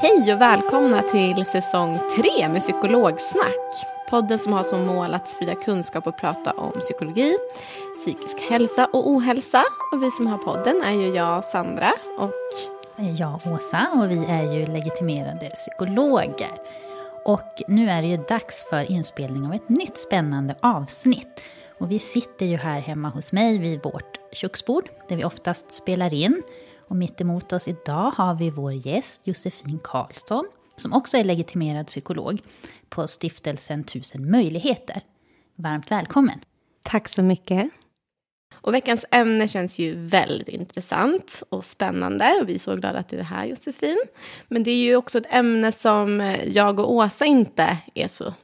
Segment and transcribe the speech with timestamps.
[0.00, 1.98] Hej och välkomna till säsong
[2.38, 3.86] 3 med Psykologsnack.
[4.10, 7.36] Podden som har som mål att sprida kunskap och prata om psykologi,
[8.00, 9.64] psykisk hälsa och ohälsa.
[9.92, 12.32] Och vi som har podden är ju jag, Sandra, och
[13.18, 16.52] jag, Åsa, och vi är ju legitimerade psykologer.
[17.24, 21.40] Och nu är det ju dags för inspelning av ett nytt spännande avsnitt.
[21.78, 26.14] Och vi sitter ju här hemma hos mig vid vårt köksbord, där vi oftast spelar
[26.14, 26.42] in.
[26.88, 30.44] Och mitt emot oss idag har vi vår gäst Josefin Karlsson,
[30.76, 32.42] som också är legitimerad psykolog
[32.88, 35.02] på stiftelsen Tusen möjligheter.
[35.54, 36.40] Varmt välkommen!
[36.82, 37.70] Tack så mycket.
[38.54, 42.38] Och veckans ämne känns ju väldigt intressant och spännande.
[42.40, 43.98] Och vi är så glada att du är här Josefin.
[44.48, 48.34] Men det är ju också ett ämne som jag och Åsa inte är så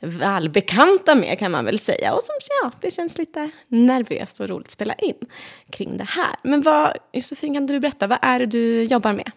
[0.00, 2.14] välbekanta med kan man väl säga.
[2.14, 5.26] Och som ja, det känns lite nervöst och roligt att spela in
[5.70, 6.34] kring det här.
[6.42, 9.30] Men vad, Josefin, kan du berätta, vad är det du jobbar med?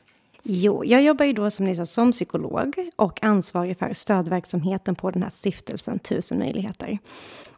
[0.44, 5.12] Jo, jag jobbar ju då som ni sa som psykolog och ansvarig för stödverksamheten på
[5.12, 6.98] den här stiftelsen Tusen möjligheter.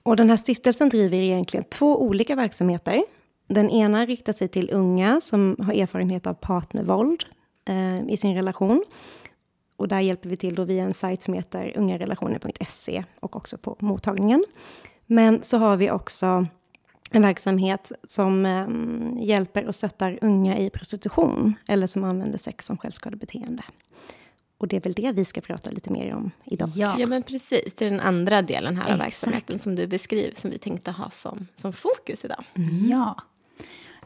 [0.03, 3.03] Och den här stiftelsen driver egentligen två olika verksamheter.
[3.47, 7.25] Den ena riktar sig till unga som har erfarenhet av partnervåld
[7.65, 8.83] eh, i sin relation.
[9.81, 13.75] Och där hjälper vi till då via en sajt som heter ungarelationer.se och också på
[13.79, 14.43] mottagningen.
[15.05, 16.47] Men så har vi också
[17.11, 18.67] en verksamhet som eh,
[19.27, 23.63] hjälper och stöttar unga i prostitution eller som använder sex som självskadebeteende.
[24.57, 26.69] Och det är väl det vi ska prata lite mer om idag.
[26.75, 27.75] Ja, ja men precis.
[27.75, 29.05] Det är den andra delen här av Exakt.
[29.05, 32.43] verksamheten som du beskriver, som vi tänkte ha som, som fokus idag.
[32.55, 32.89] Mm.
[32.89, 33.21] Ja.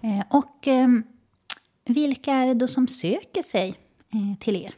[0.02, 0.88] Eh, och eh,
[1.86, 3.76] vilka är det då som söker sig
[4.14, 4.74] eh, till er?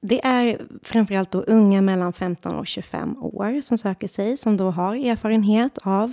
[0.00, 4.70] Det är framförallt då unga mellan 15 och 25 år som söker sig, som då
[4.70, 6.12] har erfarenhet av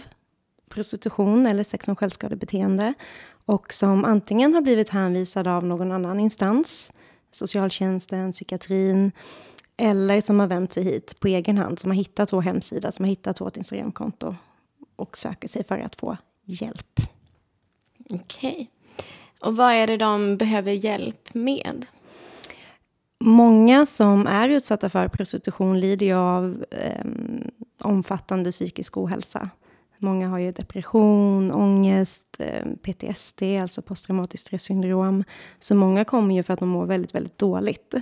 [0.69, 2.93] prostitution eller sex som självskadebeteende
[3.45, 6.91] och som antingen har blivit hänvisade av någon annan instans,
[7.31, 9.11] socialtjänsten, psykiatrin,
[9.77, 13.05] eller som har vänt sig hit på egen hand, som har hittat vår hemsida, som
[13.05, 14.35] har hittat vårt Instagramkonto
[14.95, 16.99] och söker sig för att få hjälp.
[18.09, 18.51] Okej.
[18.51, 18.67] Okay.
[19.39, 21.85] Och vad är det de behöver hjälp med?
[23.19, 27.05] Många som är utsatta för prostitution lider ju av eh,
[27.83, 29.49] omfattande psykisk ohälsa.
[29.99, 35.23] Många har ju depression, ångest, eh, PTSD, alltså posttraumatiskt stressyndrom.
[35.59, 37.93] Så många kommer ju för att de mår väldigt, väldigt dåligt.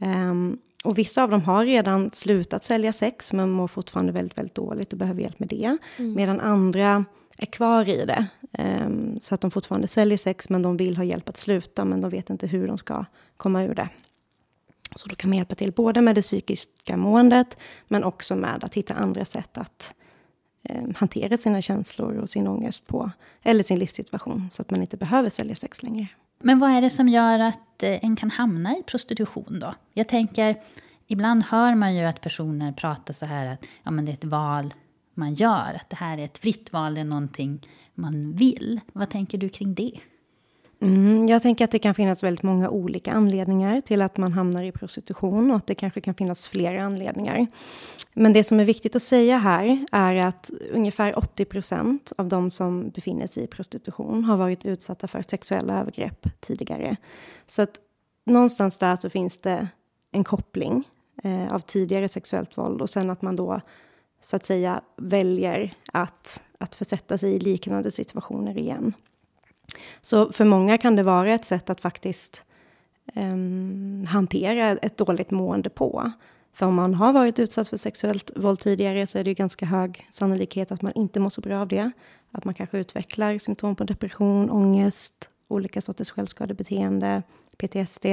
[0.00, 4.54] Um, och vissa av dem har redan slutat sälja sex, men mår fortfarande väldigt, väldigt
[4.54, 5.78] dåligt och behöver hjälp med det.
[5.96, 6.14] Mm.
[6.14, 7.04] Medan andra
[7.38, 8.26] är kvar i det.
[8.58, 12.00] Um, så att de fortfarande säljer sex, men de vill ha hjälp att sluta, men
[12.00, 13.04] de vet inte hur de ska
[13.36, 13.88] komma ur det.
[14.96, 17.58] Så då kan man hjälpa till både med det psykiska måendet,
[17.88, 19.94] men också med att hitta andra sätt att
[20.62, 23.10] eh, hantera sina känslor och sin ångest på,
[23.42, 26.06] eller sin livssituation, så att man inte behöver sälja sex längre.
[26.38, 29.74] Men vad är det som gör att eh, en kan hamna i prostitution då?
[29.92, 30.56] Jag tänker,
[31.06, 34.24] ibland hör man ju att personer pratar så här att ja, men det är ett
[34.24, 34.74] val
[35.14, 38.80] man gör, att det här är ett fritt val, det är någonting man vill.
[38.92, 40.00] Vad tänker du kring det?
[40.80, 44.62] Mm, jag tänker att det kan finnas väldigt många olika anledningar till att man hamnar
[44.62, 47.46] i prostitution och att det kanske kan finnas flera anledningar.
[48.12, 52.50] Men det som är viktigt att säga här är att ungefär 80 procent av de
[52.50, 56.96] som befinner sig i prostitution har varit utsatta för sexuella övergrepp tidigare.
[57.46, 57.80] Så att
[58.26, 59.68] någonstans där så finns det
[60.12, 60.88] en koppling
[61.22, 63.60] eh, av tidigare sexuellt våld och sen att man då
[64.20, 68.94] så att säga väljer att, att försätta sig i liknande situationer igen.
[70.00, 72.44] Så för många kan det vara ett sätt att faktiskt
[73.14, 76.12] um, hantera ett dåligt mående på.
[76.52, 79.66] För om man har varit utsatt för sexuellt våld tidigare så är det ju ganska
[79.66, 81.90] hög sannolikhet att man inte mår så bra av det.
[82.32, 87.22] Att man kanske utvecklar symptom på depression, ångest, olika sorters självskadebeteende,
[87.56, 88.06] PTSD.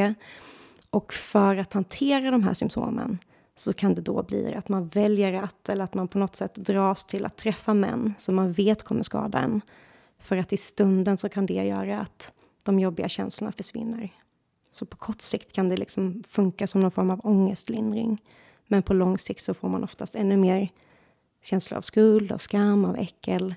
[0.90, 3.18] Och för att hantera de här symptomen
[3.58, 6.56] så kan det då bli att man väljer att, eller att man på något sätt
[6.56, 9.62] dras till att träffa män som man vet kommer skada en.
[10.26, 12.32] För att i stunden så kan det göra att
[12.64, 14.10] de jobbiga känslorna försvinner.
[14.72, 18.22] Så på kort sikt kan det liksom funka som någon form av ångestlindring.
[18.68, 20.70] Men på lång sikt så får man oftast ännu mer
[21.44, 23.56] känslor av skuld, av skam, av äckel.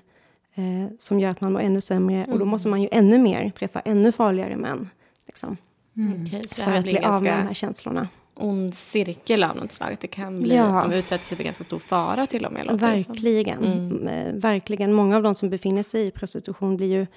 [0.53, 2.15] Eh, som gör att man mår ännu sämre.
[2.15, 2.31] Mm.
[2.31, 4.89] Och då måste man ju ännu mer träffa ännu farligare män.
[5.27, 5.57] Liksom,
[5.97, 6.25] mm.
[6.55, 8.07] För att bli av med de här känslorna
[8.39, 9.97] ond cirkel av något slag.
[10.01, 10.63] Det kan bli ja.
[10.63, 12.79] att de utsätter sig för ganska stor fara till och med.
[12.79, 13.65] Verkligen.
[13.65, 14.07] Mm.
[14.07, 14.93] Eh, verkligen.
[14.93, 17.07] Många av de som befinner sig i prostitution blir ju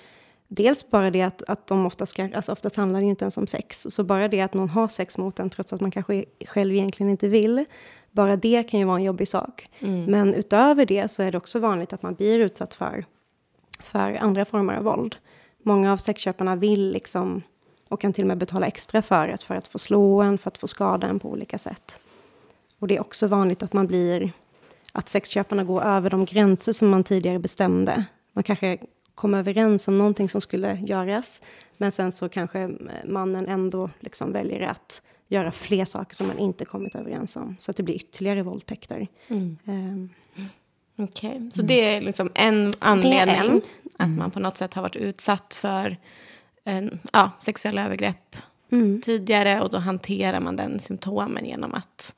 [0.55, 3.47] Dels bara det att, att de oftast, alltså oftast handlar det ju inte ens om
[3.47, 3.87] sex.
[3.91, 7.11] Så bara det att någon har sex mot en trots att man kanske själv egentligen
[7.11, 7.65] inte vill.
[8.11, 9.69] Bara det kan ju vara en jobbig sak.
[9.79, 10.05] Mm.
[10.05, 13.05] Men utöver det så är det också vanligt att man blir utsatt för,
[13.81, 15.17] för andra former av våld.
[15.63, 17.43] Många av sexköparna vill liksom
[17.93, 20.51] och kan till och med betala extra för det, för att få slå en, för
[20.51, 22.01] att få skada en på olika sätt.
[22.79, 24.33] Och det är också vanligt att man blir,
[24.93, 28.05] att sexköparna går över de gränser som man tidigare bestämde.
[28.33, 28.79] Man kanske
[29.15, 31.41] kom överens om någonting som skulle göras,
[31.77, 32.71] men sen så kanske
[33.05, 37.71] mannen ändå liksom väljer att göra fler saker som man inte kommit överens om, så
[37.71, 39.09] att det blir ytterligare våldtäkter.
[39.29, 39.59] Mm.
[39.65, 40.11] Um,
[40.97, 41.51] Okej, okay.
[41.51, 43.63] så det är liksom en anledning en.
[43.97, 45.97] att man på något sätt har varit utsatt för
[46.65, 48.37] en, ja, sexuella övergrepp
[48.73, 49.01] mm.
[49.03, 52.15] tidigare och då hanterar man den symptomen genom att,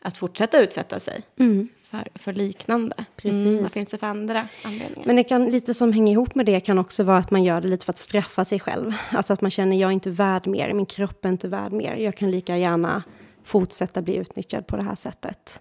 [0.00, 1.68] att fortsätta utsätta sig mm.
[1.82, 2.94] för, för liknande.
[2.98, 3.44] Mm, Precis.
[3.44, 5.06] Mm, vad finns det för andra anledningar?
[5.06, 7.60] Men det kan, lite som hänger ihop med det kan också vara att man gör
[7.60, 8.92] det lite för att straffa sig själv.
[9.10, 11.96] Alltså att man känner jag är inte värd mer, min kropp är inte värd mer.
[11.96, 13.02] Jag kan lika gärna
[13.44, 15.60] fortsätta bli utnyttjad på det här sättet.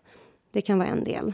[0.52, 1.34] Det kan vara en del.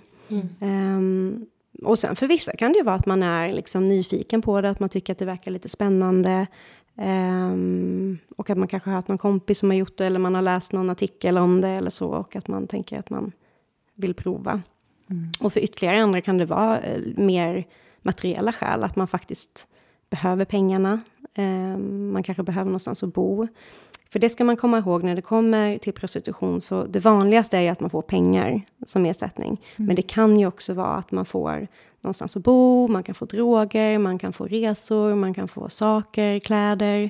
[0.60, 1.46] Um,
[1.84, 4.80] och sen för vissa kan det vara att man är liksom nyfiken på det, att
[4.80, 6.48] man tycker att det verkar lite spännande.
[6.96, 10.36] Um, och att man kanske har hört någon kompis som har gjort det eller man
[10.36, 13.32] har läst någon artikel om det eller så och att man tänker att man
[13.96, 14.62] vill prova.
[15.10, 15.32] Mm.
[15.40, 17.68] Och för ytterligare andra kan det vara uh, mer
[18.02, 19.68] materiella skäl, att man faktiskt
[20.10, 21.02] behöver pengarna.
[21.38, 23.48] Um, man kanske behöver någonstans att bo.
[24.12, 27.72] För det ska man komma ihåg när det kommer till prostitution, så det vanligaste är
[27.72, 29.50] att man får pengar som ersättning.
[29.50, 29.88] Mm.
[29.88, 31.68] Men det kan ju också vara att man får
[32.02, 36.40] någonstans att bo, man kan få droger, man kan få resor, man kan få saker,
[36.40, 37.10] kläder.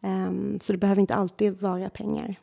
[0.00, 2.36] Um, så det behöver inte alltid vara pengar.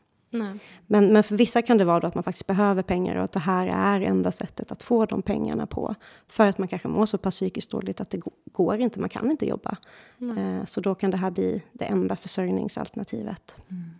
[0.87, 3.39] Men, men för vissa kan det vara att man faktiskt behöver pengar och att det
[3.39, 5.95] här är enda sättet att få de pengarna på.
[6.27, 8.21] För att man kanske mår så pass psykiskt dåligt att det
[8.51, 9.77] går inte, man kan inte jobba.
[10.21, 13.55] Uh, så då kan det här bli det enda försörjningsalternativet.
[13.69, 13.91] Mm.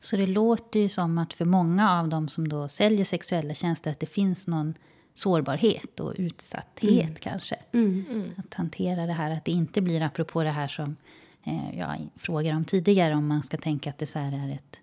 [0.00, 3.90] Så det låter ju som att för många av dem som då säljer sexuella tjänster
[3.90, 4.74] att det finns någon
[5.14, 7.14] sårbarhet och utsatthet mm.
[7.14, 7.56] kanske.
[7.72, 8.04] Mm.
[8.10, 8.30] mm.
[8.36, 10.96] Att hantera det här, att det inte blir apropå det här som
[11.44, 14.80] eh, jag frågade om tidigare, om man ska tänka att det så är ett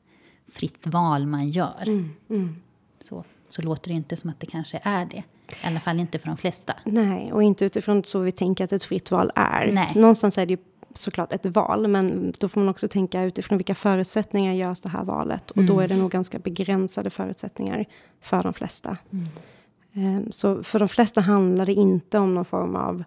[0.54, 1.84] fritt val man gör.
[1.88, 2.10] Mm.
[2.30, 2.56] Mm.
[3.00, 5.24] Så, så låter det inte som att det kanske är det.
[5.64, 6.74] I alla fall inte för de flesta.
[6.86, 9.72] Nej, och inte utifrån så vi tänker att ett fritt val är.
[9.72, 9.92] Nej.
[9.96, 10.60] Någonstans är det ju
[10.94, 15.04] såklart ett val, men då får man också tänka utifrån vilka förutsättningar görs det här
[15.04, 15.52] valet.
[15.52, 17.86] Och då är det nog ganska begränsade förutsättningar
[18.22, 18.98] för de flesta.
[19.12, 19.26] Mm.
[19.94, 23.04] Ehm, så för de flesta handlar det inte om någon form av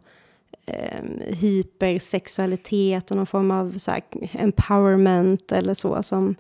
[0.67, 6.35] eh, hypersexualitet och någon form av så här, empowerment eller så som,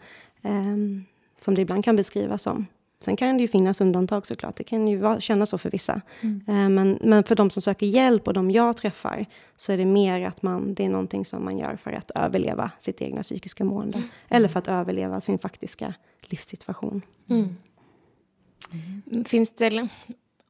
[1.38, 2.66] som det ibland kan beskrivas som.
[2.98, 6.00] Sen kan det ju finnas undantag såklart, det kan ju kännas så för vissa.
[6.20, 6.42] Mm.
[6.48, 9.26] Eh, men, men för de som söker hjälp och de jag träffar
[9.56, 12.70] så är det mer att man, det är någonting som man gör för att överleva
[12.78, 13.98] sitt egna psykiska mående.
[13.98, 14.08] Mm.
[14.28, 17.02] Eller för att överleva sin faktiska livssituation.
[17.28, 17.56] Mm.
[19.24, 19.88] Finns det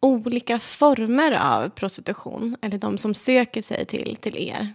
[0.01, 2.57] olika former av prostitution?
[2.61, 4.73] Eller de som söker sig till, till er?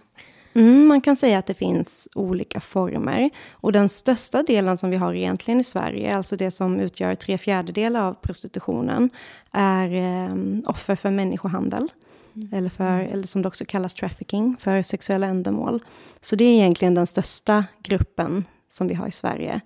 [0.54, 3.30] Mm, man kan säga att det finns olika former.
[3.52, 7.38] Och den största delen som vi har egentligen i Sverige, alltså det som utgör tre
[7.38, 9.10] fjärdedelar av prostitutionen,
[9.50, 11.88] är eh, offer för människohandel.
[12.34, 12.48] Mm.
[12.52, 15.82] Eller, för, eller som det också kallas trafficking, för sexuella ändamål.
[16.20, 19.60] Så det är egentligen den största gruppen som vi har i Sverige.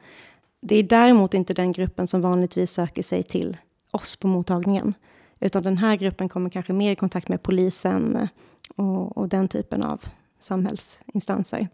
[0.60, 3.56] Det är däremot inte den gruppen som vanligtvis söker sig till
[3.90, 4.94] oss på mottagningen.
[5.40, 8.28] Utan den här gruppen kommer kanske mer i kontakt med polisen
[8.76, 10.00] och, och den typen av
[10.38, 11.68] samhällsinstanser.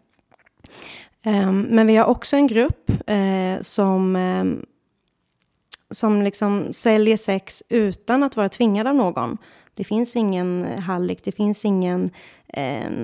[1.23, 4.65] Ehm, men vi har också en grupp eh, som, ehm,
[5.91, 9.37] som liksom säljer sex utan att vara tvingad av någon.
[9.73, 12.09] Det finns ingen hallick, det finns ingen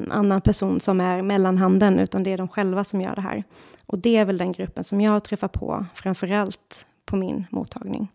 [0.09, 3.43] annan person som är mellanhanden, utan det är de själva som gör det här.
[3.85, 8.07] Och det är väl den gruppen som jag träffar på framför allt på min mottagning.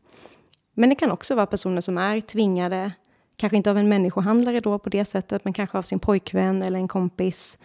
[0.74, 2.92] Men det kan också vara personer som är tvingade,
[3.36, 6.78] kanske inte av en människohandlare då på det sättet, men kanske av sin pojkvän eller
[6.78, 7.58] en kompis.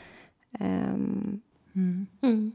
[0.59, 1.41] Um,
[1.75, 2.07] mm.
[2.21, 2.51] Mm.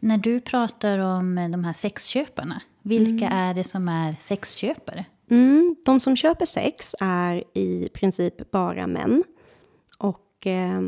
[0.00, 3.38] När du pratar om de här sexköparna, vilka mm.
[3.38, 5.04] är det som är sexköpare?
[5.30, 9.24] Mm, de som köper sex är i princip bara män.
[9.98, 10.80] Och eh,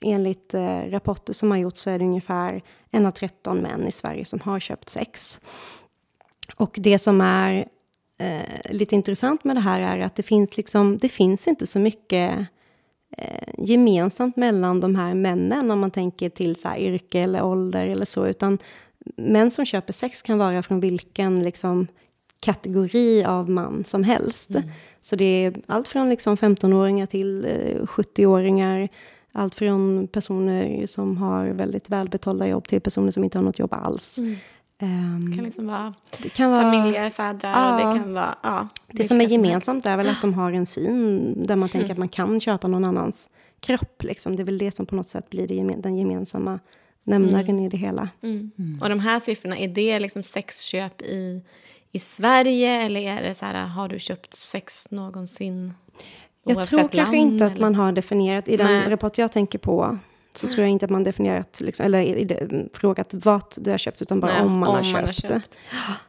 [0.00, 3.92] enligt eh, rapporter som har gjorts så är det ungefär en av 13 män i
[3.92, 5.40] Sverige som har köpt sex.
[6.56, 7.68] Och det som är
[8.20, 11.78] eh, lite intressant med det här är att det finns, liksom, det finns inte så
[11.78, 12.46] mycket
[13.16, 18.04] eh, gemensamt mellan de här männen om man tänker till så yrke eller ålder eller
[18.04, 18.58] så, utan
[19.16, 21.86] män som köper sex kan vara från vilken liksom,
[22.40, 24.50] kategori av man som helst.
[24.50, 24.62] Mm.
[25.00, 28.88] Så det är allt från liksom 15-åringar till eh, 70-åringar.
[29.32, 33.72] Allt från personer som har väldigt välbetalda jobb till personer som inte har något jobb
[33.72, 34.18] alls.
[34.18, 34.36] Mm.
[34.82, 38.34] Um, det kan liksom vara det kan vara, familjefädrar ja, och det kan vara...
[38.42, 41.84] Ja, det som är gemensamt är väl att de har en syn där man tänker
[41.84, 41.92] mm.
[41.92, 44.02] att man kan köpa någon annans kropp.
[44.02, 44.36] Liksom.
[44.36, 46.58] Det är väl det som på något sätt blir det, den gemensamma
[47.04, 47.64] nämnaren mm.
[47.64, 48.08] i det hela.
[48.22, 48.50] Mm.
[48.58, 48.78] mm.
[48.82, 51.44] Och de här siffrorna, är det liksom sexköp i
[51.92, 52.82] i Sverige?
[52.82, 55.74] Eller är det så här, har du köpt sex någonsin?
[56.44, 57.60] Jag tror kanske land, inte att eller?
[57.60, 58.88] man har definierat, i den Nej.
[58.88, 59.98] rapport jag tänker på,
[60.34, 64.20] så tror jag inte att man definierat, liksom, eller frågat vad du har köpt, utan
[64.20, 65.58] bara Nej, om, man, om har man, har köpt.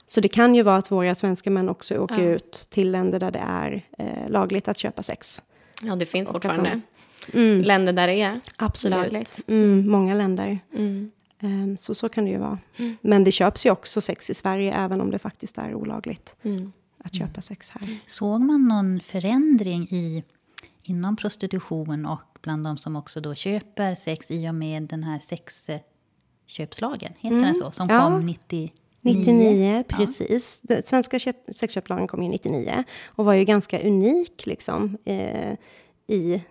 [0.07, 2.35] Så det kan ju vara att våra svenska män också åker ja.
[2.35, 5.41] ut till länder där det är eh, lagligt att köpa sex.
[5.81, 6.81] Ja, det finns Och fortfarande
[7.31, 8.99] de, mm, länder där det är absolut.
[8.99, 9.39] lagligt.
[9.47, 10.59] Mm, många länder.
[10.73, 11.11] Mm.
[11.39, 12.59] Ehm, så så kan det ju vara.
[12.77, 12.97] Mm.
[13.01, 16.71] Men det köps ju också sex i Sverige, även om det faktiskt är olagligt mm.
[16.97, 17.97] att köpa sex här.
[18.05, 20.23] Såg man någon förändring i,
[20.83, 25.19] inom prostitution och bland de som också då köper sex i och med den här
[25.19, 27.13] sexköpslagen?
[27.19, 27.43] Heter mm.
[27.43, 27.71] den så?
[27.71, 28.03] Som ja.
[28.03, 28.73] kom 90...
[29.03, 30.61] 99, precis.
[30.67, 30.81] Ja.
[30.81, 31.19] svenska
[31.55, 35.53] sexköpslagen kom ju 99 och var ju ganska unik liksom, eh,
[36.07, 36.43] i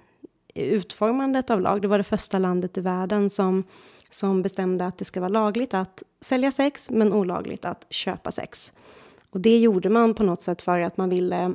[0.54, 1.82] utformandet av lag.
[1.82, 3.64] Det var det första landet i världen som
[4.10, 8.72] som bestämde att det ska vara lagligt att sälja sex, men olagligt att köpa sex.
[9.30, 11.54] Och det gjorde man på något sätt för att man ville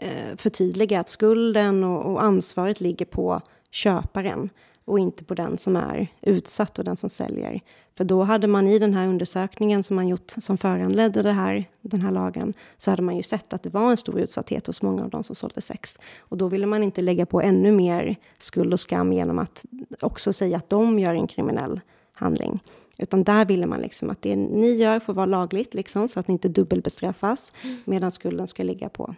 [0.00, 3.40] eh, förtydliga att skulden och, och ansvaret ligger på
[3.70, 4.50] köparen
[4.84, 7.60] och inte på den som är utsatt och den som säljer.
[7.94, 11.64] För då hade man i den här undersökningen som man gjort som föranledde det här,
[11.80, 14.82] den här lagen, så hade man ju sett att det var en stor utsatthet hos
[14.82, 15.98] många av de som sålde sex.
[16.18, 19.64] Och då ville man inte lägga på ännu mer skuld och skam genom att
[20.00, 21.80] också säga att de gör en kriminell
[22.12, 22.60] handling.
[22.98, 26.28] Utan där ville man liksom att det ni gör får vara lagligt, liksom, så att
[26.28, 27.52] ni inte dubbelbestraffas,
[27.84, 29.14] medan skulden ska ligga på,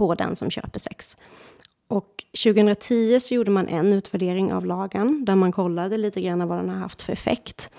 [0.00, 1.16] på den som köper sex.
[1.88, 6.58] Och 2010 så gjorde man en utvärdering av lagen där man kollade lite grann vad
[6.58, 7.70] den har haft för effekt.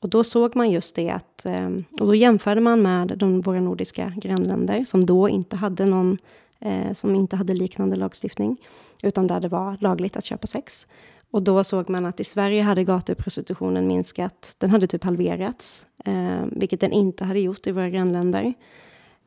[0.00, 3.60] Och då såg man just det att, eh, och då jämförde man med de, våra
[3.60, 6.18] nordiska grannländer som då inte hade någon,
[6.60, 8.56] eh, som inte hade liknande lagstiftning,
[9.02, 10.86] utan där det var lagligt att köpa sex.
[11.30, 16.44] Och då såg man att i Sverige hade gatuprostitutionen minskat, den hade typ halverats, eh,
[16.52, 18.54] vilket den inte hade gjort i våra grannländer.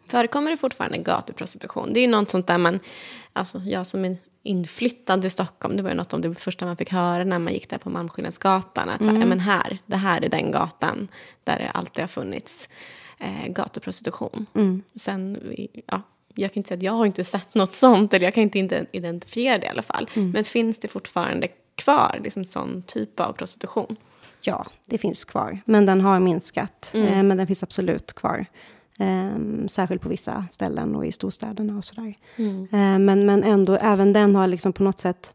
[0.09, 1.93] Förekommer det fortfarande gatuprostitution?
[1.93, 2.79] Det är ju något sånt där man,
[3.33, 6.77] alltså jag som är inflyttad till Stockholm, det var ju något av det första man
[6.77, 8.89] fick höra när man gick där på Malmskillnadsgatan.
[8.89, 9.29] Att så mm.
[9.29, 11.07] men här, det här är den gatan
[11.43, 12.69] där det alltid har funnits
[13.19, 14.45] eh, gatuprostitution.
[14.55, 14.83] Mm.
[14.95, 15.37] Sen,
[15.87, 16.01] ja,
[16.35, 18.85] jag kan inte säga att jag har inte sett något sånt, eller jag kan inte
[18.91, 20.09] identifiera det i alla fall.
[20.13, 20.31] Mm.
[20.31, 23.95] Men finns det fortfarande kvar, liksom sån typ av prostitution?
[24.41, 26.91] Ja, det finns kvar, men den har minskat.
[26.93, 27.07] Mm.
[27.07, 28.45] Eh, men den finns absolut kvar.
[29.01, 32.13] Um, särskilt på vissa ställen och i storstäderna och sådär.
[32.35, 32.61] Mm.
[32.61, 35.33] Uh, men, men ändå, även den har liksom på något sätt...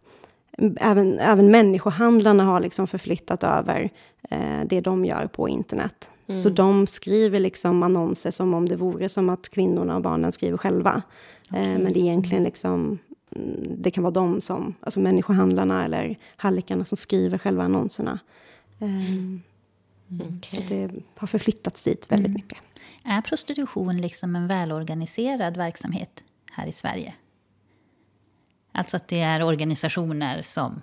[0.77, 3.91] Även, även människohandlarna har liksom förflyttat över
[4.31, 6.11] eh, det de gör på internet.
[6.27, 6.41] Mm.
[6.41, 10.57] Så de skriver liksom annonser som om det vore som att kvinnorna och barnen skriver
[10.57, 11.03] själva.
[11.51, 11.63] Okay.
[11.63, 12.99] Eh, men det är egentligen liksom
[13.37, 18.19] mm, det kan vara de som, alltså människohandlarna eller hallickarna som skriver själva annonserna.
[18.81, 19.43] Mm.
[20.21, 20.39] Okay.
[20.43, 22.35] Så det har förflyttats dit väldigt mm.
[22.35, 22.59] mycket.
[23.05, 27.15] Är prostitution liksom en välorganiserad verksamhet här i Sverige?
[28.73, 30.81] Alltså att det är organisationer som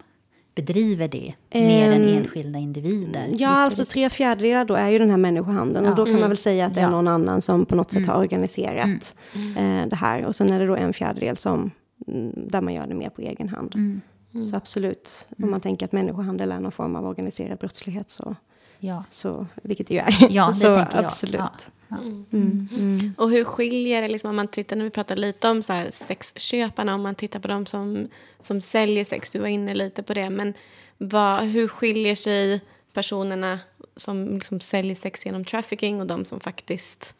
[0.55, 3.27] bedriver det um, mer än enskilda individer?
[3.37, 5.85] Ja, alltså tre fjärdedelar då är ju den här människohandeln.
[5.85, 5.91] Ja.
[5.91, 6.21] Och då kan mm.
[6.21, 8.09] man väl säga att det är någon annan som på något sätt mm.
[8.09, 9.57] har organiserat mm.
[9.57, 10.25] eh, det här.
[10.25, 11.71] Och sen är det då en fjärdedel som,
[12.07, 13.75] mm, där man gör det mer på egen hand.
[13.75, 14.01] Mm.
[14.49, 18.35] Så absolut, om man tänker att människohandel är någon form av organiserad brottslighet så,
[18.79, 19.03] ja.
[19.09, 20.27] så vilket det ju är.
[20.29, 21.35] Ja, det så tänker absolut.
[21.35, 21.43] jag.
[21.43, 21.71] Ja.
[21.97, 22.25] Mm.
[22.31, 22.67] Mm.
[22.77, 23.13] Mm.
[23.17, 25.91] Och hur skiljer det, liksom, om man tittar, när vi pratar lite om så här,
[25.91, 28.07] sexköparna, om man tittar på de som,
[28.39, 30.53] som säljer sex, du var inne lite på det, men
[30.97, 32.61] vad, hur skiljer sig
[32.93, 33.59] personerna
[33.95, 37.15] som liksom säljer sex genom trafficking och de som faktiskt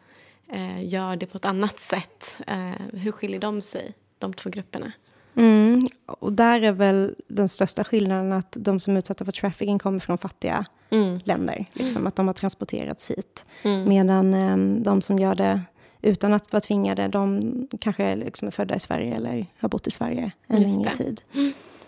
[0.48, 2.38] eh, gör det på ett annat sätt?
[2.48, 4.92] Eh, hur skiljer de sig, de två grupperna?
[5.36, 5.88] Mm.
[6.06, 10.00] Och där är väl den största skillnaden att de som är utsatta för trafficking kommer
[10.00, 11.20] från fattiga mm.
[11.24, 11.66] länder.
[11.74, 13.46] Liksom, att de har transporterats hit.
[13.64, 13.90] Mm.
[13.90, 15.62] Medan eh, de som gör det
[16.02, 19.92] utan att vara tvingade, de kanske liksom är födda i Sverige eller har bott i
[19.92, 20.96] Sverige en Just längre det.
[20.96, 21.22] tid.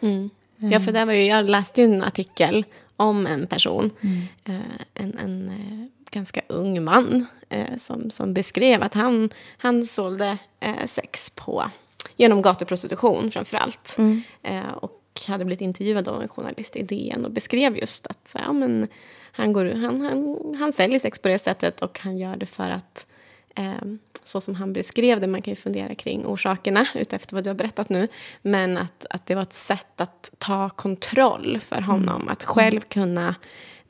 [0.01, 0.29] Mm.
[0.57, 4.21] Ja, för där var ju, jag läste ju en artikel om en person, mm.
[4.45, 10.37] eh, en, en eh, ganska ung man, eh, som, som beskrev att han, han sålde
[10.59, 11.69] eh, sex på
[12.15, 13.95] genom gatuprostitution framför allt.
[13.97, 14.21] Mm.
[14.43, 18.53] Eh, och hade blivit intervjuad av en journalist i DN och beskrev just att ja,
[18.53, 18.87] men
[19.31, 22.69] han, går, han, han, han säljer sex på det sättet och han gör det för
[22.69, 23.07] att
[23.55, 23.85] eh,
[24.23, 27.55] så som han beskrev det, man kan ju fundera kring orsakerna utefter vad du har
[27.55, 28.07] berättat nu,
[28.41, 32.29] men att, att det var ett sätt att ta kontroll för honom, mm.
[32.29, 33.35] att själv kunna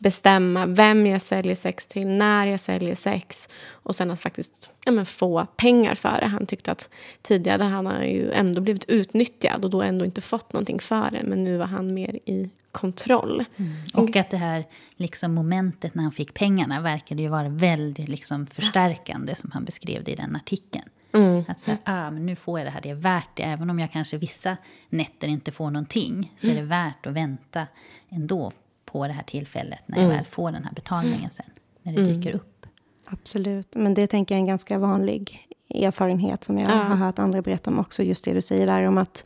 [0.04, 4.92] bestämma vem jag säljer sex till, när jag säljer sex och sen att faktiskt ja,
[4.92, 6.28] men få pengar för det.
[6.28, 6.90] Han tyckte att
[7.22, 11.24] tidigare han har ju ändå blivit utnyttjad och då ändå inte fått någonting för det,
[11.24, 13.46] men nu var han mer i kontroll.
[13.56, 13.74] Mm.
[13.94, 18.48] Och att det här liksom momentet när han fick pengarna verkade ju vara väldigt liksom
[18.48, 20.90] förstärkande som han beskrev det i den artikeln.
[21.14, 21.44] Mm.
[21.48, 23.44] Att säga, ah, men nu får jag det här, det är värt det.
[23.44, 24.58] Även om jag kanske vissa
[24.90, 26.70] nätter inte får någonting så är det mm.
[26.70, 27.68] värt att vänta
[28.10, 28.52] ändå
[28.94, 30.18] på det här tillfället när jag mm.
[30.18, 31.46] väl får den här betalningen sen,
[31.82, 32.14] när det mm.
[32.14, 32.66] dyker upp.
[33.06, 36.76] Absolut, men det tänker jag är en ganska vanlig erfarenhet som jag ja.
[36.76, 39.26] har hört andra berätta om också, just det du säger där om att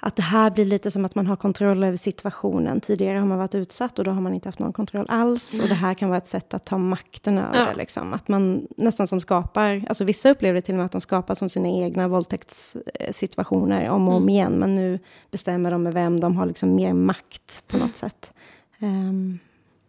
[0.00, 2.80] att det här blir lite som att man har kontroll över situationen.
[2.80, 5.60] Tidigare har man varit utsatt och då har man inte haft någon kontroll alls.
[5.60, 7.72] Och det här kan vara ett sätt att ta makten över ja.
[7.72, 8.12] Liksom.
[8.12, 11.34] Att man nästan som skapar, alltså vissa upplever det till och med att de skapar
[11.34, 14.28] som sina egna våldtäktssituationer om och om mm.
[14.28, 14.52] igen.
[14.52, 14.98] Men nu
[15.30, 18.32] bestämmer de med vem de har liksom mer makt på något sätt
[18.78, 19.38] um,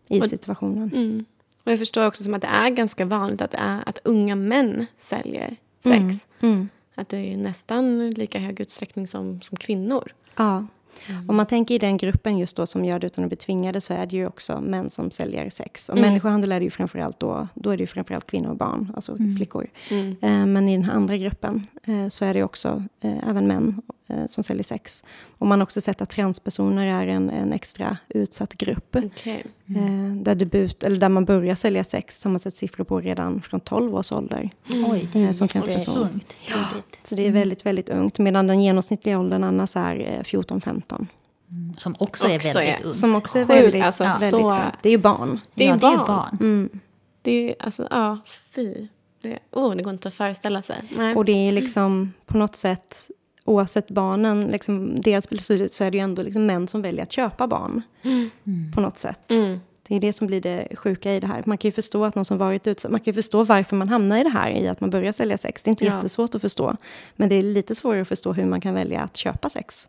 [0.08, 0.92] i och, situationen.
[0.94, 1.26] Mm.
[1.64, 4.86] Och jag förstår också som att det är ganska vanligt att, är, att unga män
[5.00, 5.94] säljer sex.
[5.94, 6.20] Mm.
[6.40, 6.70] Mm.
[6.96, 10.12] Att det är nästan lika hög utsträckning som, som kvinnor.
[10.36, 10.66] Ja.
[11.10, 11.30] Mm.
[11.30, 13.82] Om man tänker i den gruppen just då som gör det utan att bli tvingade
[13.82, 15.90] så är det ju också män som säljer sex.
[15.90, 16.10] Och mm.
[16.10, 19.12] människohandel är det ju framförallt då, då är det ju framförallt kvinnor och barn, alltså
[19.12, 19.36] mm.
[19.36, 19.68] flickor.
[19.90, 20.16] Mm.
[20.22, 23.82] Eh, men i den här andra gruppen eh, så är det också eh, även män
[24.28, 25.04] som säljer sex.
[25.38, 28.96] Och man har också sett att transpersoner är en, en extra utsatt grupp.
[28.96, 29.44] Okay.
[29.70, 30.18] Mm.
[30.18, 33.42] Eh, där, debut, eller där man börjar sälja sex har man sett siffror på redan
[33.42, 34.50] från 12 års ålder.
[34.74, 34.92] Mm.
[34.92, 35.98] Oj, det är, som transperson.
[35.98, 36.36] ungt.
[36.50, 36.66] Ja.
[37.04, 38.20] Så det är väldigt, väldigt ungt.
[38.20, 41.08] Medan den genomsnittliga åldern annars är 14-15.
[41.50, 41.74] Mm.
[41.78, 42.96] Som också är väldigt ungt.
[42.96, 44.18] Som också är väldigt, alltså, ja.
[44.20, 45.40] väldigt så, Det är ju barn.
[45.54, 45.98] Det är ja, barn.
[45.98, 46.38] Det är barn.
[46.40, 46.80] Mm.
[47.22, 48.18] Det är alltså, ja,
[48.56, 48.88] fy.
[49.22, 50.94] Det, oh, det går inte att föreställa sig.
[50.98, 51.16] Nej.
[51.16, 53.10] Och det är liksom på något sätt,
[53.48, 57.12] oavsett barnen, liksom, deras beslut så är det ju ändå liksom män som väljer att
[57.12, 57.82] köpa barn.
[58.02, 58.72] Mm.
[58.76, 59.32] På något sätt.
[59.32, 59.60] Mm.
[59.88, 61.44] Det är det som blir det sjuka i det här.
[61.46, 63.90] Man kan ju förstå att någon som varit utsatt, man kan ju förstå varför man
[63.90, 65.64] hamnar i det här, i att man börjar sälja sex.
[65.64, 65.96] Det är inte ja.
[65.96, 66.78] jättesvårt att förstå.
[67.16, 69.88] Men det är lite svårare att förstå hur man kan välja att köpa sex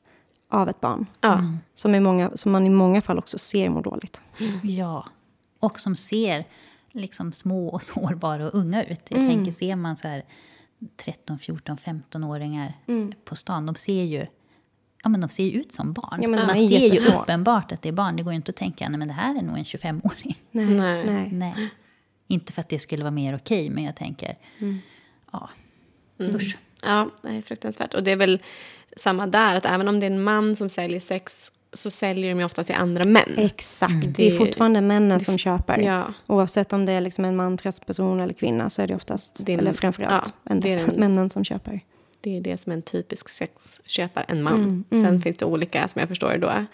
[0.50, 1.06] av ett barn.
[1.20, 1.44] Ja.
[1.74, 4.22] Som, i många, som man i många fall också ser mår dåligt.
[4.62, 5.06] Ja,
[5.60, 6.44] och som ser
[6.92, 9.04] liksom små och sårbara och unga ut.
[9.08, 9.30] Jag mm.
[9.30, 10.22] tänker, ser man så här
[10.96, 13.12] 13, 14, 15-åringar mm.
[13.24, 14.26] på stan, de ser ju
[15.02, 16.22] Ja, men de ser ju ut som barn.
[16.22, 18.16] Ja, man ser ju uppenbart att det är barn.
[18.16, 20.38] Det går ju inte att tänka att det här är nog en 25-åring.
[20.50, 21.04] Nej.
[21.04, 21.28] Nej.
[21.32, 21.70] Nej.
[22.26, 24.38] Inte för att det skulle vara mer okej, okay, men jag tänker...
[24.58, 24.78] Mm.
[25.32, 25.50] Ja,
[26.18, 26.36] mm.
[26.36, 26.58] usch.
[26.82, 27.94] Ja, det är fruktansvärt.
[27.94, 28.42] Och det är väl
[28.96, 32.38] samma där, att även om det är en man som säljer sex så säljer de
[32.38, 33.34] ju ofta till andra män.
[33.36, 34.12] Exakt, mm.
[34.12, 35.78] det, är fortfarande männen som köper.
[35.78, 36.14] Ja.
[36.26, 39.54] Oavsett om det är liksom en man, transperson eller kvinna så är det oftast, det
[39.54, 41.80] är, eller framförallt, ja, det är en, männen som köper.
[42.20, 44.84] Det är det som är en typisk sexköpare, en man.
[44.90, 46.66] Mm, Sen finns det olika, som jag förstår det då.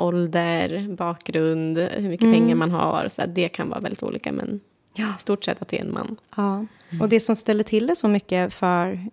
[0.00, 3.08] Ålder, bakgrund, hur mycket pengar man har.
[3.08, 4.60] Så det kan vara väldigt olika, men
[4.94, 5.06] ja.
[5.18, 6.16] i stort sett att det är en man.
[6.36, 6.66] Ja.
[7.00, 9.06] Och det som ställer till det så mycket för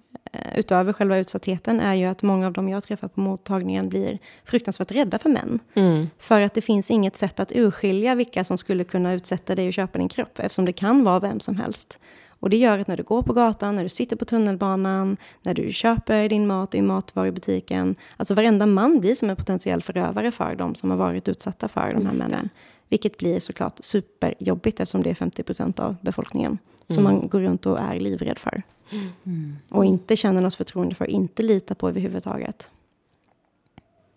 [0.56, 4.92] utöver själva utsattheten är ju att många av dem jag träffar på mottagningen blir fruktansvärt
[4.92, 5.60] rädda för män.
[5.74, 6.10] Mm.
[6.20, 9.74] För att det finns inget sätt att urskilja vilka som skulle kunna utsätta dig och
[9.74, 12.00] köpa din kropp, eftersom det kan vara vem som helst.
[12.40, 15.54] Och det gör att när du går på gatan, när du sitter på tunnelbanan, när
[15.54, 20.56] du köper din mat i matvarubutiken, alltså varenda man blir som en potentiell förövare för
[20.56, 22.50] de som har varit utsatta för de här Just männen.
[22.90, 27.18] Vilket blir såklart superjobbigt eftersom det är 50 procent av befolkningen som mm.
[27.18, 28.63] man går runt och är livrädd för.
[28.91, 29.58] Mm.
[29.69, 32.69] Och inte känner något förtroende för, inte litar på överhuvudtaget.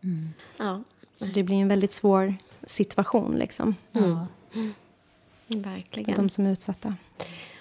[0.05, 0.29] Mm.
[0.57, 0.83] Ja.
[1.15, 2.35] Så det blir en väldigt svår
[2.67, 3.37] situation.
[3.37, 3.75] Liksom.
[3.93, 4.27] Ja.
[5.47, 6.15] Verkligen.
[6.15, 6.95] De som är utsatta.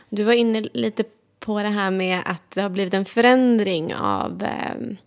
[0.09, 1.03] Du var inne lite
[1.39, 4.97] på det här med att det har blivit en förändring av ehm,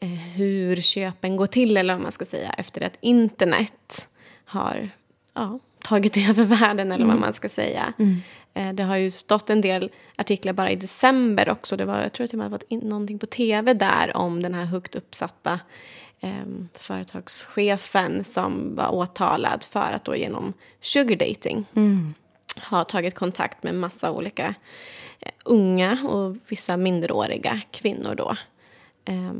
[0.00, 4.08] eh, hur köpen går till, eller vad man ska säga, efter att internet
[4.44, 4.88] har
[5.34, 7.20] ja, tagit över världen, eller vad mm.
[7.20, 7.92] man ska säga.
[7.98, 8.16] Mm.
[8.54, 11.76] Eh, det har ju stått en del artiklar bara i december också.
[11.76, 14.94] Det var, jag tror att det var någonting på tv där om den här högt
[14.94, 15.60] uppsatta
[16.20, 22.14] eh, företagschefen som var åtalad för att då genom sugar dating mm.
[22.70, 24.54] ha tagit kontakt med massa olika
[25.20, 28.36] eh, unga och vissa minderåriga kvinnor då.
[29.04, 29.32] Eh,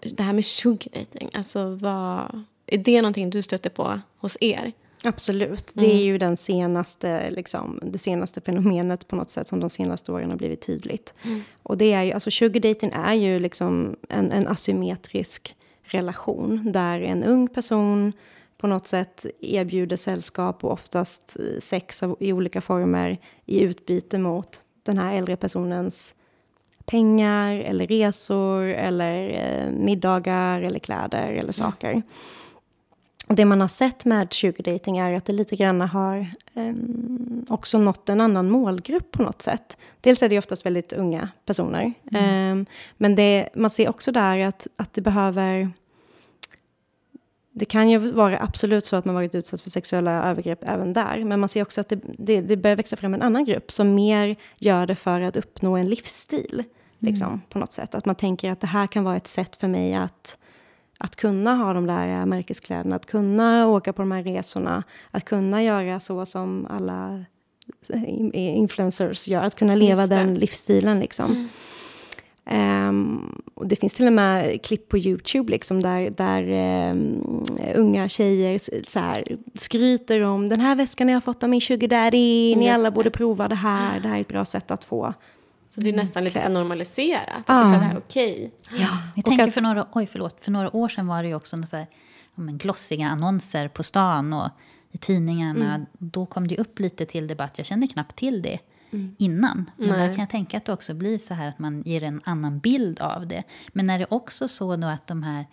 [0.00, 4.72] det här med sugar dating, alltså vad, är det någonting du stöter på hos er?
[5.04, 5.72] Absolut.
[5.74, 6.04] Det är mm.
[6.04, 10.36] ju den senaste, liksom, det senaste fenomenet på något sätt som de senaste åren har
[10.36, 11.14] blivit tydligt.
[11.22, 11.40] Mm.
[11.62, 17.24] Och det är ju, alltså sugardating är ju liksom en, en asymmetrisk relation där en
[17.24, 18.12] ung person
[18.58, 24.98] på något sätt erbjuder sällskap och oftast sex i olika former i utbyte mot den
[24.98, 26.14] här äldre personens
[26.86, 31.52] pengar eller resor eller eh, middagar eller kläder eller mm.
[31.52, 31.90] saker.
[31.90, 32.02] Mm
[33.28, 38.08] det man har sett med sugardating är att det lite grann har um, också nått
[38.08, 39.76] en annan målgrupp på något sätt.
[40.00, 41.92] Dels är det oftast väldigt unga personer.
[42.12, 42.58] Mm.
[42.58, 45.70] Um, men det, man ser också där att, att det behöver...
[47.52, 51.24] Det kan ju vara absolut så att man varit utsatt för sexuella övergrepp även där.
[51.24, 53.94] Men man ser också att det, det, det börjar växa fram en annan grupp som
[53.94, 56.64] mer gör det för att uppnå en livsstil.
[56.98, 57.40] Liksom, mm.
[57.48, 57.94] på något sätt.
[57.94, 60.38] Att man tänker att det här kan vara ett sätt för mig att
[60.98, 65.62] att kunna ha de där märkeskläderna, att kunna åka på de här resorna, att kunna
[65.62, 67.24] göra så som alla
[68.32, 71.00] influencers gör, att kunna leva den livsstilen.
[71.00, 71.30] Liksom.
[71.30, 71.48] Mm.
[72.50, 76.42] Um, och det finns till och med klipp på Youtube liksom, där, där
[76.90, 81.60] um, unga tjejer så här, skryter om den här väskan jag har fått av min
[81.60, 84.84] sugar daddy, ni alla borde prova det här, det här är ett bra sätt att
[84.84, 85.14] få
[85.68, 87.28] så det är nästan lite så normaliserat.
[87.28, 87.54] Att ja.
[87.54, 88.52] det är så här okej.
[88.66, 88.80] Okay.
[88.80, 91.34] Ja, jag tänker att, för några, oj, förlåt, för några år sedan var det ju
[91.34, 91.86] också så här,
[92.34, 94.50] ja, men glossiga annonser på stan och
[94.92, 95.74] i tidningarna.
[95.74, 95.86] Mm.
[95.92, 97.58] Då kom det upp lite till debatt.
[97.58, 98.58] Jag kände knappt till det
[98.90, 99.16] mm.
[99.18, 99.70] innan.
[99.76, 99.98] Men Nej.
[99.98, 102.58] där kan jag tänka att det också blir så här att man ger en annan
[102.58, 103.42] bild av det.
[103.72, 105.46] Men är det också så då att de här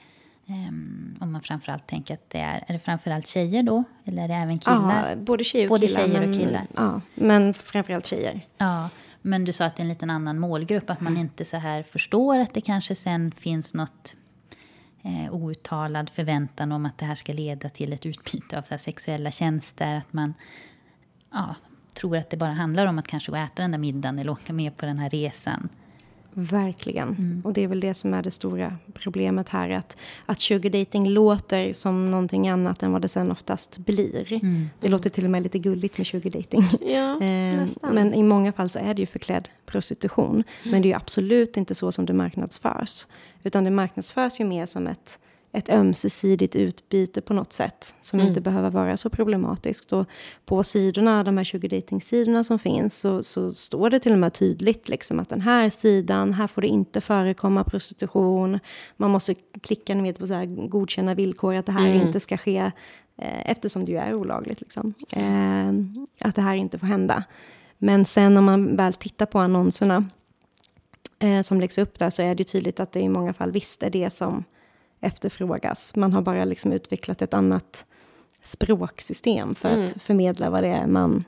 [0.48, 3.84] Um, om man framförallt tänker att det är, är det framförallt tjejer då?
[4.06, 5.10] Eller är det även killar?
[5.10, 6.06] Ja, både tjejer och både killar.
[6.06, 6.68] Tjejer och killar.
[6.74, 8.42] Men, ja, men framförallt tjejer.
[8.58, 8.90] Ja,
[9.26, 11.22] men du sa att det är en liten annan målgrupp, att man mm.
[11.22, 14.16] inte så här förstår att det kanske sen finns något
[15.04, 19.32] eh, outtalad förväntan om att det här ska leda till ett utbyte av så sexuella
[19.32, 19.96] tjänster.
[19.96, 20.34] Att man
[21.32, 21.56] ja,
[21.94, 24.32] tror att det bara handlar om att kanske gå och äta den där middagen eller
[24.32, 25.70] åka med på den här resan.
[26.38, 27.08] Verkligen.
[27.08, 27.42] Mm.
[27.46, 29.70] Och det är väl det som är det stora problemet här.
[29.70, 34.34] Att, att sugardating låter som någonting annat än vad det sen oftast blir.
[34.34, 34.70] Mm.
[34.80, 36.62] Det låter till och med lite gulligt med sugardating.
[36.82, 40.36] Ja, eh, men i många fall så är det ju förklädd prostitution.
[40.36, 40.46] Mm.
[40.64, 43.08] Men det är ju absolut inte så som det marknadsförs.
[43.44, 45.20] Utan det marknadsförs ju mer som ett
[45.56, 48.28] ett ömsesidigt utbyte på något sätt som mm.
[48.30, 49.94] inte behöver vara så problematiskt.
[49.94, 50.06] Och
[50.46, 54.34] på sidorna, de här 20 sidorna som finns så, så, står det till och med
[54.34, 58.60] tydligt liksom att den här sidan, här får det inte förekomma prostitution.
[58.98, 62.08] Man måste klicka ni vet, på så här, godkänna villkor att det här mm.
[62.08, 62.72] inte ska ske
[63.18, 64.62] eh, eftersom det ju är olagligt.
[64.62, 64.94] Liksom.
[65.10, 65.70] Eh,
[66.28, 67.24] att det här inte får hända.
[67.78, 70.06] Men sen om man väl tittar på annonserna
[71.20, 73.84] eh, som läggs upp där så är det tydligt att det i många fall visst
[73.84, 74.44] är det som
[75.06, 75.96] efterfrågas.
[75.96, 77.86] Man har bara liksom utvecklat ett annat
[78.44, 79.86] språksystem för mm.
[79.86, 81.24] att förmedla vad det är man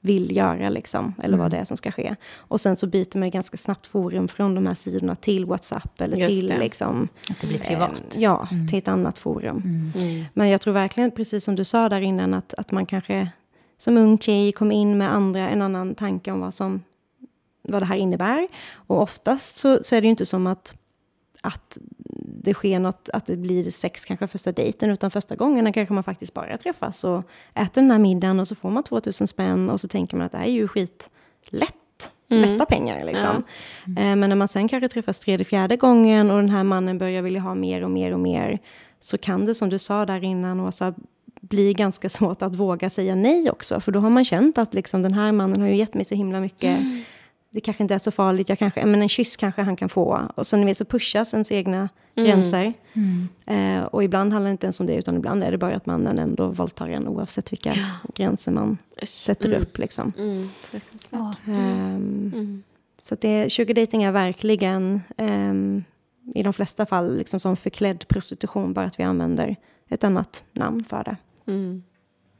[0.00, 1.40] vill göra, liksom, eller mm.
[1.40, 2.16] vad det är som ska ske.
[2.36, 6.16] Och sen så byter man ganska snabbt forum från de här sidorna till WhatsApp eller
[6.16, 6.46] Just till...
[6.46, 6.58] Det.
[6.58, 8.04] Liksom, att det blir privat.
[8.14, 8.68] Eh, ja, mm.
[8.68, 9.56] till ett annat forum.
[9.56, 9.92] Mm.
[9.94, 10.24] mm.
[10.34, 13.28] Men jag tror verkligen, precis som du sa där innan, att, att man kanske
[13.78, 16.82] som ung tjej kom in med andra, en annan tanke om vad som
[17.62, 18.48] vad det här innebär.
[18.72, 20.74] Och oftast så, så är det ju inte som att,
[21.42, 21.78] att
[22.42, 26.04] det sker något, att det blir sex kanske första dejten, utan första gången kanske man
[26.04, 27.22] faktiskt bara träffas och
[27.54, 30.32] äter den här middagen och så får man 2000 spänn och så tänker man att
[30.32, 31.74] det här är ju skitlätt.
[32.30, 32.42] Mm.
[32.42, 33.44] Lätta pengar liksom.
[33.86, 34.02] Ja.
[34.02, 34.20] Mm.
[34.20, 37.40] Men när man sen kanske träffas tredje, fjärde gången och den här mannen börjar vilja
[37.40, 38.58] ha mer och mer och mer,
[39.00, 40.94] så kan det som du sa där innan, Åsa,
[41.40, 43.80] bli ganska svårt att våga säga nej också.
[43.80, 46.14] För då har man känt att liksom, den här mannen har ju gett mig så
[46.14, 46.78] himla mycket.
[46.78, 47.02] Mm.
[47.50, 50.28] Det kanske inte är så farligt, jag kanske, men en kyss kanske han kan få.
[50.34, 52.30] Och sen vet, så pushas ens egna mm.
[52.30, 52.72] gränser.
[52.92, 53.28] Mm.
[53.46, 55.86] Eh, och ibland handlar det inte ens om det, utan ibland är det bara att
[55.86, 58.10] mannen ändå våldtar en oavsett vilka ja.
[58.14, 59.62] gränser man sätter mm.
[59.62, 59.78] upp.
[59.78, 60.12] Liksom.
[61.46, 62.62] Um,
[62.98, 65.84] så det, sugar dating är verkligen um,
[66.34, 69.56] i de flesta fall liksom som förklädd prostitution, bara att vi använder
[69.88, 71.16] ett annat namn för det.
[71.46, 71.82] Mm.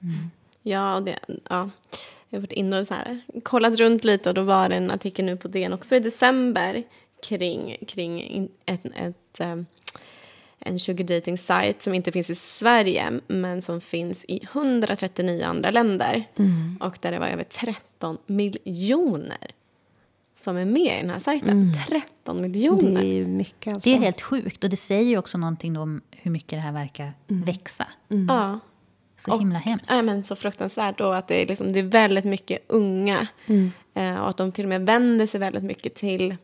[0.02, 0.30] Mm.
[0.62, 1.18] Ja, det,
[1.50, 1.70] ja,
[2.28, 4.90] jag har varit inne och så här, kollat runt lite och då var det en
[4.90, 6.82] artikel nu på DN också i december
[7.22, 9.66] kring, kring ett, ett, um,
[10.58, 15.70] en sugar dating site som inte finns i Sverige men som finns i 139 andra
[15.70, 16.24] länder.
[16.36, 16.78] Mm.
[16.80, 19.52] Och där det var över 13 miljoner
[20.36, 21.50] som är med i den här sajten.
[21.50, 21.74] Mm.
[21.88, 23.00] 13 miljoner!
[23.00, 23.90] Det är ju mycket alltså.
[23.90, 26.72] Det är helt sjukt och det säger ju också någonting om hur mycket det här
[26.72, 27.44] verkar mm.
[27.44, 27.86] växa.
[28.10, 28.26] Mm.
[28.28, 28.60] Ja.
[29.18, 29.90] Så och, himla hemskt.
[29.90, 31.00] Ja, men så fruktansvärt.
[31.00, 33.26] Och att det är, liksom, det är väldigt mycket unga.
[33.46, 33.72] Mm.
[33.94, 36.36] Eh, och att de till och med vänder sig väldigt mycket till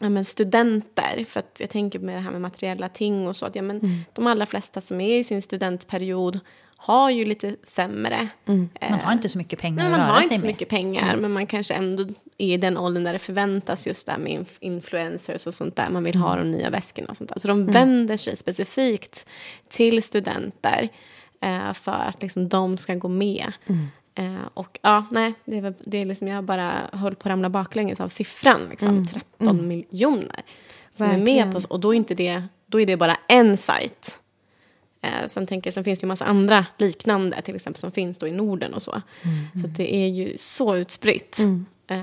[0.00, 1.24] ja, men studenter.
[1.28, 3.46] För att jag tänker med det här med materiella ting och så.
[3.46, 4.00] Att, ja, men mm.
[4.12, 6.40] De allra flesta som är i sin studentperiod
[6.80, 8.28] har ju lite sämre.
[8.46, 8.68] Mm.
[8.90, 10.08] Man har inte så mycket pengar nej, att röra sig med.
[10.08, 11.20] Man har inte så mycket pengar, mm.
[11.20, 12.02] men man kanske ändå
[12.38, 15.90] är i den åldern där det förväntas just det här med influencers och sånt där.
[15.90, 16.52] Man vill ha mm.
[16.52, 17.40] de nya väskorna och sånt där.
[17.40, 17.72] Så de mm.
[17.72, 19.26] vänder sig specifikt
[19.68, 20.88] till studenter
[21.40, 23.52] eh, för att liksom de ska gå med.
[23.66, 23.86] Mm.
[24.14, 27.50] Eh, och ja, nej, det, var, det är liksom, jag bara höll på att ramla
[27.50, 28.68] baklänges av siffran.
[28.70, 29.68] Liksom, 13 mm.
[29.68, 30.40] miljoner
[30.92, 31.38] som Verkligen.
[31.38, 34.18] är med på Och då är, inte det, då är det bara en sajt
[35.02, 38.26] Eh, sen, tänker, sen finns det ju massa andra liknande, till exempel som finns då
[38.26, 39.02] i Norden och så.
[39.22, 39.62] Mm.
[39.62, 41.38] Så det är ju så utspritt.
[41.38, 41.66] Mm.
[41.86, 42.02] Eh,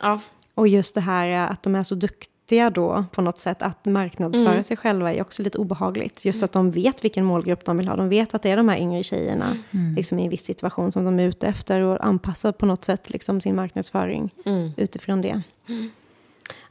[0.00, 0.20] ja.
[0.54, 2.35] Och just det här att de är så duktiga
[2.74, 4.62] då på något sätt att marknadsföra mm.
[4.62, 6.24] sig själva är också lite obehagligt.
[6.24, 7.96] Just att de vet vilken målgrupp de vill ha.
[7.96, 9.94] De vet att det är de här yngre tjejerna mm.
[9.94, 13.10] liksom i en viss situation som de är ute efter och anpassar på något sätt
[13.10, 14.70] liksom sin marknadsföring mm.
[14.76, 15.42] utifrån det.
[15.68, 15.90] Mm.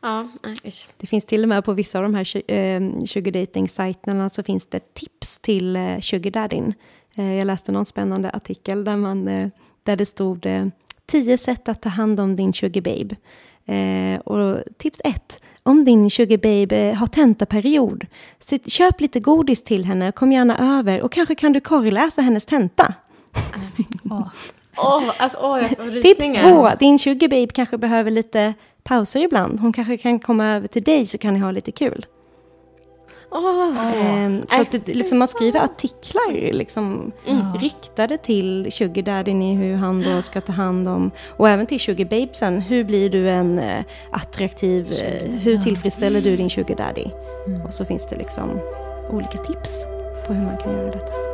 [0.02, 0.28] Ja,
[0.98, 4.68] det finns till och med på vissa av de här eh, sugar dating-sajterna så finns
[4.68, 6.74] det tips till eh, sugar daddyn.
[7.16, 9.26] Eh, jag läste någon spännande artikel där, man,
[9.84, 10.48] där det stod
[11.06, 13.16] tio sätt att ta hand om din sugar babe.
[14.20, 18.06] och tips ett, om din sugar babe har tentaperiod,
[18.66, 22.94] köp lite godis till henne, kom gärna över och kanske kan du korrläsa hennes tenta.
[24.10, 24.28] oh.
[24.78, 29.60] Oh, alltså, oh, Tips två, din sugar babe kanske behöver lite pauser ibland.
[29.60, 32.06] Hon kanske kan komma över till dig så kan ni ha lite kul.
[33.30, 37.54] Oh, eh, så att det, liksom, man skriver artiklar liksom, mm.
[37.54, 41.80] riktade till sugar daddyn i hur han då ska ta hand om, och även till
[41.80, 42.62] sugar babesen.
[42.62, 47.06] Hur blir du en eh, attraktiv, eh, hur tillfredsställer du din sugar daddy?
[47.48, 47.62] Mm.
[47.62, 48.60] Och så finns det liksom
[49.10, 49.86] olika tips
[50.28, 51.25] på hur man kan göra detta.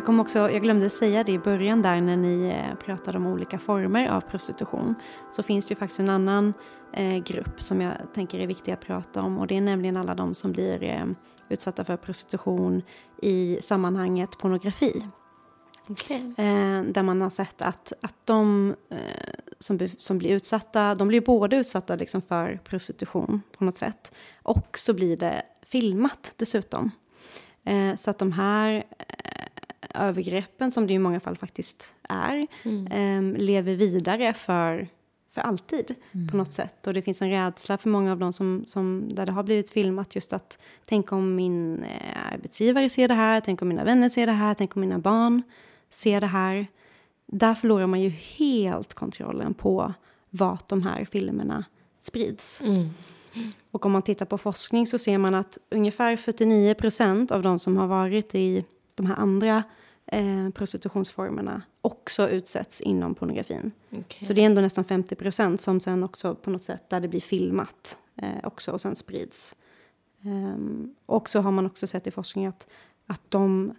[0.00, 3.26] Jag, kom också, jag glömde säga det i början där när ni eh, pratade om
[3.26, 4.94] olika former av prostitution.
[5.32, 6.54] Så finns det ju faktiskt en annan
[6.92, 10.14] eh, grupp som jag tänker är viktig att prata om och det är nämligen alla
[10.14, 11.06] de som blir eh,
[11.48, 12.82] utsatta för prostitution
[13.22, 15.06] i sammanhanget pornografi.
[15.88, 16.20] Okay.
[16.20, 18.98] Eh, där man har sett att, att de eh,
[19.58, 24.78] som, som blir utsatta, de blir både utsatta liksom för prostitution på något sätt och
[24.78, 26.90] så blir det filmat dessutom.
[27.64, 28.84] Eh, så att de här
[29.94, 32.86] övergreppen, som det i många fall faktiskt är, mm.
[32.86, 34.88] eh, lever vidare för,
[35.34, 36.28] för alltid mm.
[36.28, 36.86] på något sätt.
[36.86, 39.70] Och det finns en rädsla för många av dem som, som, där det har blivit
[39.70, 44.08] filmat just att tänk om min eh, arbetsgivare ser det här, tänk om mina vänner
[44.08, 45.42] ser det här, tänk om mina barn
[45.90, 46.66] ser det här.
[47.26, 49.94] Där förlorar man ju helt kontrollen på
[50.30, 51.64] vart de här filmerna
[52.00, 52.60] sprids.
[52.60, 52.88] Mm.
[53.70, 57.58] Och om man tittar på forskning så ser man att ungefär 49 procent av de
[57.58, 59.62] som har varit i de här andra
[60.12, 63.72] eh, prostitutionsformerna också utsätts inom pornografin.
[63.90, 64.26] Okay.
[64.26, 67.08] Så det är ändå nästan 50 procent som sen också på något sätt där det
[67.08, 69.56] blir filmat eh, också och sen sprids.
[70.22, 72.66] Um, och så har man också sett i forskning att,
[73.06, 73.74] att de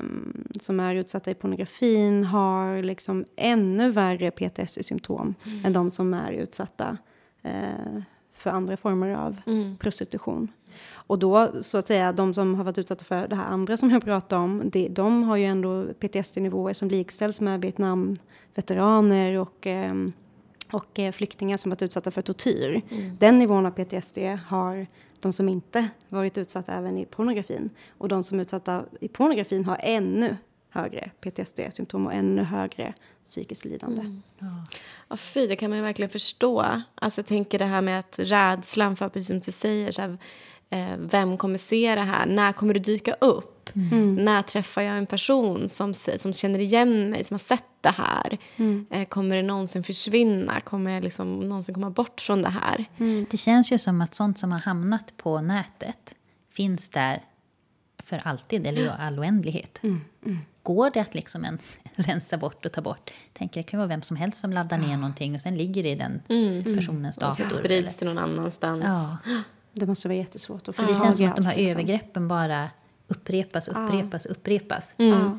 [0.00, 5.64] um, som är utsatta i pornografin har liksom ännu värre PTSD-symptom mm.
[5.64, 6.98] än de som är utsatta
[7.44, 9.76] uh, för andra former av Mm.
[9.76, 10.48] prostitution.
[10.92, 13.90] Och då, så att säga, de som har varit utsatta för det här andra som
[13.90, 20.12] jag pratade om, det, de har ju ändå PTSD-nivåer som likställs med Vietnam-veteraner och, ehm,
[20.72, 22.82] och eh, flyktingar som varit utsatta för tortyr.
[23.18, 24.86] Den nivån av PTSD har
[25.20, 27.70] de som inte varit utsatta även i pornografin.
[27.98, 30.36] Och de som är utsatta i pornografin har ännu
[30.70, 32.94] högre PTSD-symptom och ännu högre
[33.26, 34.02] psykiskt lidande.
[35.08, 36.66] Ja, fy, det kan man ju verkligen förstå.
[36.94, 40.18] Alltså, jag tänker det här med att rädslan för, precis som du säger, så här,
[40.98, 42.26] vem kommer se det här?
[42.26, 43.54] När kommer det dyka upp?
[44.18, 48.38] När träffar jag en person som, som känner igen mig, som har sett det här?
[48.90, 50.60] Eh, kommer det någonsin försvinna?
[50.60, 52.84] Kommer jag liksom någonsin komma bort från det här?
[53.30, 56.14] Det känns ju som att sånt som har hamnat på nätet
[56.52, 57.22] finns där
[58.02, 59.80] för alltid, eller i all oändlighet.
[60.62, 63.10] Går det att liksom ens rensa bort och ta bort?
[63.32, 65.88] Tänker det kan vara vem som helst som laddar ner någonting och sen ligger det
[65.90, 66.22] i den
[66.64, 67.44] personens Och så dator.
[67.58, 68.84] sprids eller- till någon annanstans.
[68.84, 69.18] Ja.
[69.72, 71.80] Det måste vara jättesvårt att Så det känns som att de här liksom.
[71.80, 72.70] övergreppen bara
[73.08, 74.94] upprepas, upprepas, upprepas.
[74.96, 75.38] Ja.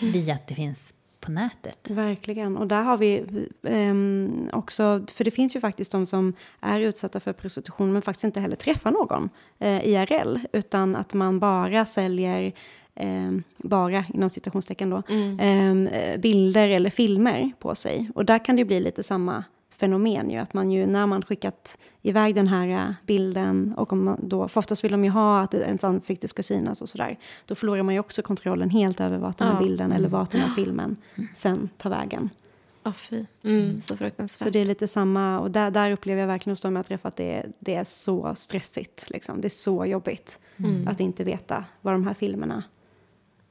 [0.00, 1.90] Via att det finns på nätet.
[1.90, 2.56] Verkligen.
[2.56, 3.24] Och där har vi
[3.62, 8.24] ehm, också, för det finns ju faktiskt de som är utsatta för prostitution men faktiskt
[8.24, 12.52] inte heller träffar någon eh, IRL, utan att man bara säljer
[12.94, 15.02] ehm, bara inom citationstecken då,
[15.38, 18.10] ehm, eh, bilder eller filmer på sig.
[18.14, 19.44] Och där kan det ju bli lite samma
[19.78, 24.04] fenomen ju, att man ju när man skickat iväg den här eh, bilden och om
[24.04, 27.18] man då, för oftast vill de ju ha att ens ansikte ska synas och sådär,
[27.46, 29.60] då förlorar man ju också kontrollen helt över vart den här Ja.
[29.60, 30.96] bilden eller vart den här filmen
[31.34, 32.30] sen tar vägen.
[32.82, 33.24] Ja, fy.
[33.44, 34.46] Mm, så fruktansvärt.
[34.46, 37.06] Så det är lite samma, och där, där upplever jag verkligen hos dem jag träffat
[37.12, 39.40] att det, är- det är så stressigt, liksom.
[39.40, 40.38] det är så jobbigt
[40.86, 42.62] att inte veta var de här filmerna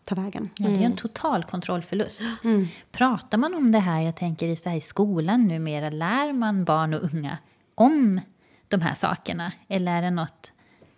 [0.06, 0.50] tar vägen.
[0.58, 2.22] Ja, det är en total kontrollförlust.
[2.92, 6.66] Pratar man om det här, jag tänker i, så här, i skolan numera, lär man
[6.66, 7.38] barn och unga
[7.76, 8.22] om
[8.68, 9.52] de här sakerna?
[9.68, 10.52] Eller är det något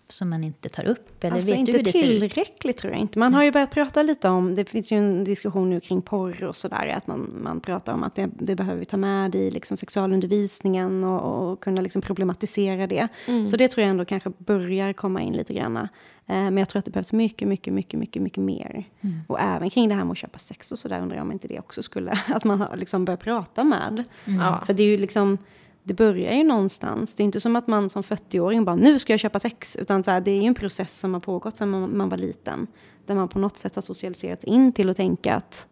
[0.10, 1.24] som man inte tar upp?
[1.24, 3.20] Eller Alltså vet inte du hur det tillräckligt tror jag inte.
[3.20, 6.44] Man har ju börjat prata lite om, det finns ju en diskussion nu kring porr
[6.44, 9.52] och sådär, att man, man pratar om att det, det behöver vi ta med i
[9.52, 13.08] liksom sexualundervisningen och, och kunna liksom problematisera det.
[13.48, 15.88] Så det tror jag ändå kanske börjar komma in lite grann.
[16.30, 18.86] Eh, men jag tror att det behövs mycket, mycket, mycket, mycket, mycket mer.
[19.28, 21.48] Och även kring det här med att köpa sex och sådär undrar jag om inte
[21.48, 24.04] det också skulle, att man har liksom börjar prata med.
[24.26, 24.64] Ja.
[24.66, 25.38] För det är ju liksom,
[25.84, 27.16] det börjar ju någonstans.
[27.16, 29.76] Det är inte som att man som 40-åring bara, nu ska jag köpa sex.
[29.76, 32.18] Utan så här, det är ju en process som har pågått sedan man, man var
[32.18, 32.68] liten.
[33.06, 35.68] Där man på något sätt har socialiserats in till att tänka att,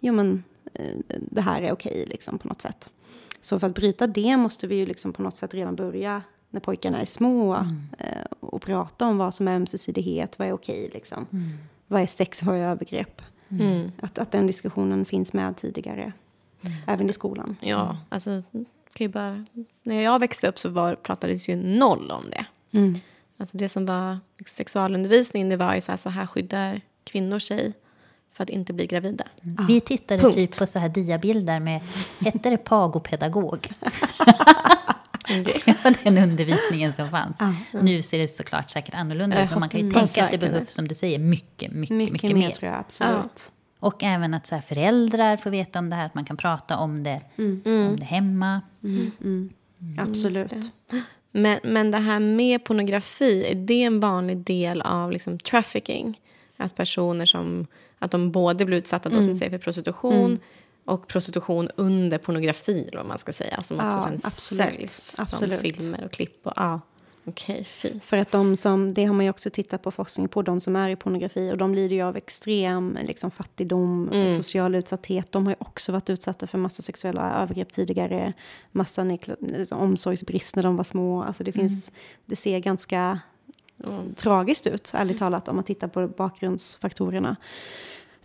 [0.00, 2.90] jo men, eh, det här är okej liksom på något sätt.
[3.40, 6.22] Så för att bryta det måste vi ju liksom på något sätt redan börja
[6.54, 7.54] när pojkarna är små.
[7.98, 11.26] Eh, och prata om vad som är ömsesidighet, vad är okej liksom.
[11.86, 13.22] Vad är sex, vad är övergrepp?
[13.48, 13.92] Mm.
[14.00, 16.12] Att, att den diskussionen finns med tidigare.
[16.86, 17.56] Även i skolan.
[17.60, 18.42] Ja, alltså,
[18.92, 19.44] kan ju bara,
[19.82, 22.46] när jag växte upp så var, pratades ju noll om det.
[22.78, 22.94] Mm.
[23.36, 27.72] Alltså det som var sexualundervisning, det var ju så här, så här skyddar kvinnor sig
[28.32, 29.24] för att inte bli gravida.
[29.68, 30.34] Vi tittade Punkt.
[30.34, 31.80] typ på så här diabilder med,
[32.20, 33.72] hette det pagopedagog?
[35.44, 37.36] det var den undervisningen som fanns.
[37.82, 39.94] Nu ser det såklart säkert annorlunda ut, men man kan ju Mm.
[39.94, 43.52] tänka att det behövs, som du säger, mycket, mycket, mycket, Mycket, mer, tror jag absolut.
[43.80, 46.76] Och även att så här, föräldrar får veta om det här, att man kan prata
[46.76, 47.20] om det,
[47.64, 48.60] om det hemma.
[49.98, 50.52] Absolut.
[51.32, 56.20] Men, men det här med pornografi, är det en vanlig del av liksom, trafficking?
[56.56, 57.66] Att personer som,
[57.98, 60.38] att de både blir utsatta då, som säger, för prostitution
[60.84, 64.74] och prostitution under pornografi, vad man ska säga, som också Ja, sen absolut.
[64.74, 65.60] säljs Absolut.
[65.60, 66.46] som filmer och klipp.
[66.46, 66.80] Och, ja,
[67.24, 68.00] okej, fy.
[68.00, 70.76] För att de som, det har man ju också tittat på forskning på, de som
[70.76, 75.32] är i pornografi och de lider ju av extrem liksom, fattigdom, social utsatthet.
[75.32, 78.32] De har ju också varit utsatta för massa sexuella övergrepp tidigare,
[78.72, 81.22] massa liksom, omsorgsbrist när de var små.
[81.22, 81.92] Alltså det finns,
[82.26, 83.20] det ser ganska
[84.16, 87.36] tragiskt ut, ärligt talat, om man tittar på bakgrundsfaktorerna.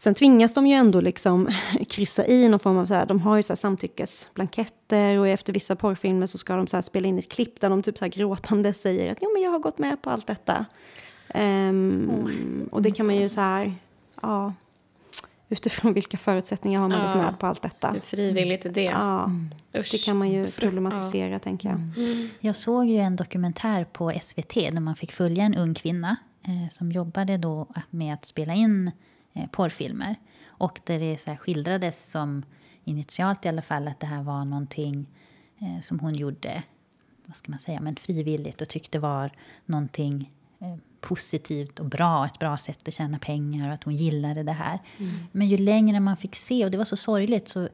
[0.01, 1.49] Sen tvingas de ju ändå liksom
[1.89, 5.53] kryssa i någon form av så här, de har ju så här samtyckesblanketter och efter
[5.53, 8.05] vissa porrfilmer så ska de så här spela in ett klipp där de typ så
[8.05, 10.65] här gråtande säger att jo men jag har gått med på allt detta.
[11.29, 12.11] Ehm,
[12.71, 13.75] och det kan man ju så här,
[14.21, 14.53] ja,
[15.49, 17.21] utifrån vilka förutsättningar har man gått Ja.
[17.21, 17.91] med på allt detta?
[17.91, 18.83] Hur frivilligt är det?
[18.83, 19.31] Ja,
[19.77, 19.91] Usch.
[19.91, 21.79] det kan man ju problematisera tänker jag.
[22.39, 26.69] Jag såg ju en dokumentär på SVT där man fick följa en ung kvinna eh,
[26.71, 28.93] som jobbade då med att spela in eh,
[29.51, 30.15] porrfilmer.
[30.47, 32.45] Och där det så skildrades som,
[32.83, 35.07] initialt i alla fall, att det här var någonting
[35.59, 36.63] eh, som hon gjorde
[37.29, 39.31] vad ska man säga, men frivilligt och tyckte var
[39.65, 44.43] någonting eh, positivt och bra, ett bra sätt att tjäna pengar och att hon gillade
[44.43, 44.79] det här.
[45.31, 47.69] Men ju längre man fick se, och det var så sorgligt, så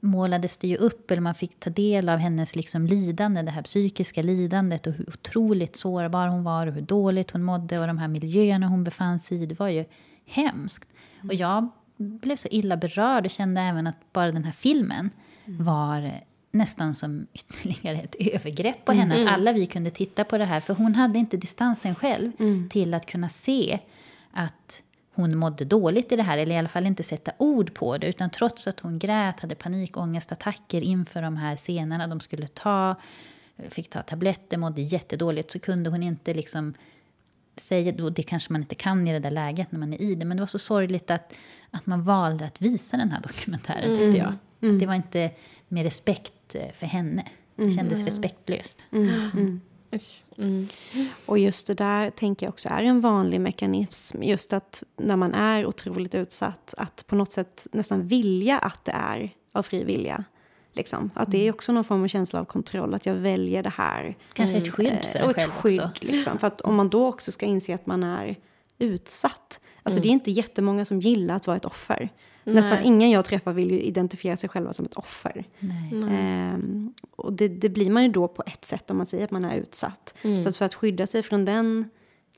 [0.00, 3.62] målades det ju upp, eller man fick ta del av hennes liksom lidande, det här
[3.62, 7.98] psykiska lidandet och hur otroligt sårbar hon var och hur dåligt hon mådde och de
[7.98, 9.46] här miljöerna hon befann sig i.
[9.46, 9.84] Det var ju
[10.30, 10.88] hemskt.
[11.28, 15.10] Och jag blev så illa berörd och kände även att bara den här filmen
[15.44, 16.20] var
[16.52, 19.22] nästan som ytterligare ett övergrepp på henne.
[19.22, 22.32] Att alla vi kunde titta på det här, för hon hade inte distansen själv
[22.68, 23.78] till att kunna se
[24.32, 24.82] att
[25.14, 28.06] hon mådde dåligt i det här, eller i alla fall inte sätta ord på det.
[28.06, 32.94] Utan trots att hon grät, hade panikångestattacker inför de här scenerna de skulle ta,
[33.68, 36.74] fick ta tabletter, mådde jättedåligt, så kunde hon inte liksom
[37.56, 40.14] säga, och det kanske man inte kan i det där läget när man är i
[40.14, 41.34] det, men det var så sorgligt att,
[41.70, 44.32] att man valde att visa den här dokumentären tyckte jag.
[44.72, 45.30] Att det var inte
[45.68, 47.24] med respekt eh, för henne.
[47.56, 48.82] Det kändes respektlöst.
[48.92, 49.60] Mm.
[51.26, 54.22] Och just det där tänker jag också är en vanlig mekanism.
[54.22, 58.92] Just att när man är otroligt utsatt, att på något sätt nästan vilja att det
[58.92, 60.24] är av fri vilja.
[60.72, 61.10] Liksom.
[61.14, 64.16] Att det är också någon form av känsla av kontroll, att jag väljer det här.
[64.32, 66.04] Kanske ett skydd för Eh, en och ett själv skydd, också.
[66.04, 66.38] Liksom.
[66.38, 68.36] För att om man då också ska inse att man är
[68.78, 69.60] utsatt.
[69.82, 72.08] Alltså det är inte jättemånga som gillar att vara ett offer.
[72.44, 72.86] Nästan Nej.
[72.86, 75.44] ingen jag träffar vill ju identifiera sig själva som ett offer.
[75.58, 75.92] Nej.
[76.10, 79.30] Ehm, och det, det blir man ju då på ett sätt om man säger att
[79.30, 80.14] man är utsatt.
[80.42, 81.90] Så att för att skydda sig från den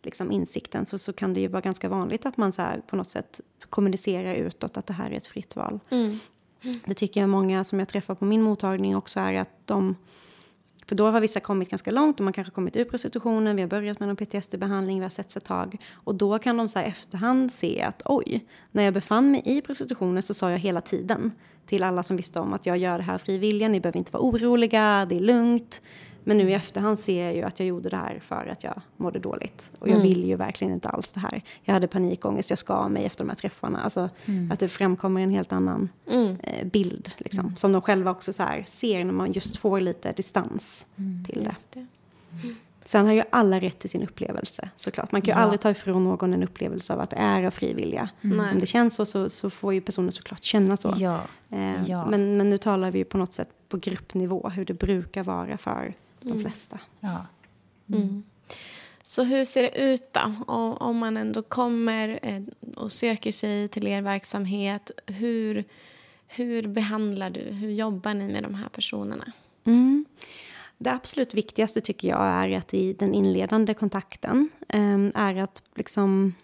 [0.02, 2.96] liksom, insikten så, så kan det ju vara ganska vanligt att man så här, på
[2.96, 5.80] något sätt kommunicerar utåt att det här är ett fritt val.
[6.84, 9.96] Det tycker jag många som jag träffar på min mottagning också är att de
[10.86, 13.68] för då har vissa kommit ganska långt och man kanske kommit ur prostitutionen, vi har
[13.68, 15.76] börjat med någon PTSD-behandling, vi har sett ett tag.
[15.92, 19.60] Och då kan de så här efterhand se att oj, när jag befann mig i
[19.60, 21.32] prostitutionen så sa jag hela tiden
[21.66, 23.70] till alla som visste om att jag gör det här frivilligt.
[23.70, 25.80] ni behöver inte vara oroliga, det är lugnt.
[26.24, 28.80] Men nu i efterhand ser jag ju att jag gjorde det här för att jag
[28.96, 29.70] mådde dåligt.
[29.78, 31.42] Och jag vill ju verkligen inte alls det här.
[31.62, 33.80] Jag hade panikångest, jag skar mig efter de här träffarna.
[33.82, 34.08] Alltså
[34.50, 35.88] att det framkommer en helt annan
[36.42, 37.10] eh, bild.
[37.18, 40.86] Liksom, Som de själva också så här, ser när man just får lite distans
[41.26, 41.44] till det.
[41.44, 41.86] Just det.
[42.84, 45.12] Sen har ju alla rätt till sin upplevelse såklart.
[45.12, 45.42] Man kan ju Ja.
[45.44, 48.08] aldrig ta ifrån någon en upplevelse av att det är av fri vilja.
[48.20, 48.52] Nej.
[48.52, 50.94] Om det känns så, så så får ju personen såklart känna så.
[50.98, 51.20] Ja.
[51.50, 52.06] Eh, ja.
[52.10, 55.58] Men, men nu talar vi ju på något sätt på gruppnivå hur det brukar vara
[55.58, 55.94] för
[56.24, 56.80] de flesta.
[57.00, 57.26] ja.
[59.02, 60.32] Så hur ser det ut då?
[60.46, 62.42] Om, om man ändå kommer eh,
[62.76, 65.64] och söker sig till er verksamhet, hur,
[66.26, 69.32] hur behandlar du, hur jobbar ni med de här personerna?
[69.64, 70.04] Mm.
[70.78, 76.34] Det absolut viktigaste tycker jag är att i den inledande kontakten eh, är att liksom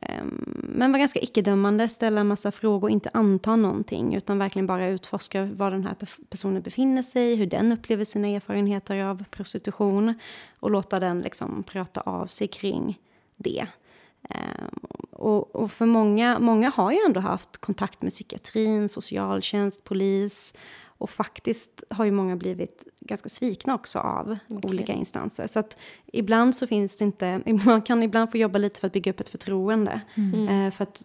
[0.00, 4.88] Ehm, men vara ganska icke-dömande, ställa en massa frågor, inte anta någonting utan verkligen bara
[4.88, 5.96] utforska var den här
[6.30, 10.14] personen befinner sig, hur den upplever sina erfarenheter av prostitution
[10.60, 12.98] och låta den liksom prata av sig kring
[13.36, 13.66] det.
[14.30, 14.78] Ehm,
[15.10, 20.54] och, och för många, många har ju ändå haft kontakt med psykiatrin, socialtjänst, polis
[20.98, 25.46] och faktiskt har ju många blivit ganska svikna också av olika instanser.
[25.46, 25.76] Så att
[26.06, 29.20] ibland så finns det inte, man kan ibland få jobba lite för att bygga upp
[29.20, 30.00] ett förtroende.
[30.48, 31.04] Eh, för att,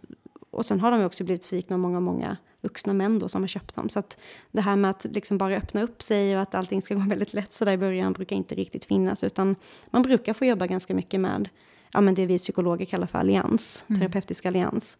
[0.50, 3.42] och sen har de ju också blivit svikna av många, många vuxna män då som
[3.44, 3.90] har köpt dem.
[3.90, 4.18] Så att
[4.52, 7.34] det här med att liksom bara öppna upp sig och att allting ska gå väldigt
[7.34, 9.24] lätt så där i början brukar inte riktigt finnas.
[9.24, 9.56] Utan
[9.90, 11.50] man brukar få jobba ganska mycket med
[11.92, 14.98] ja, men det vi psykologer kallar för allians, terapeutisk allians.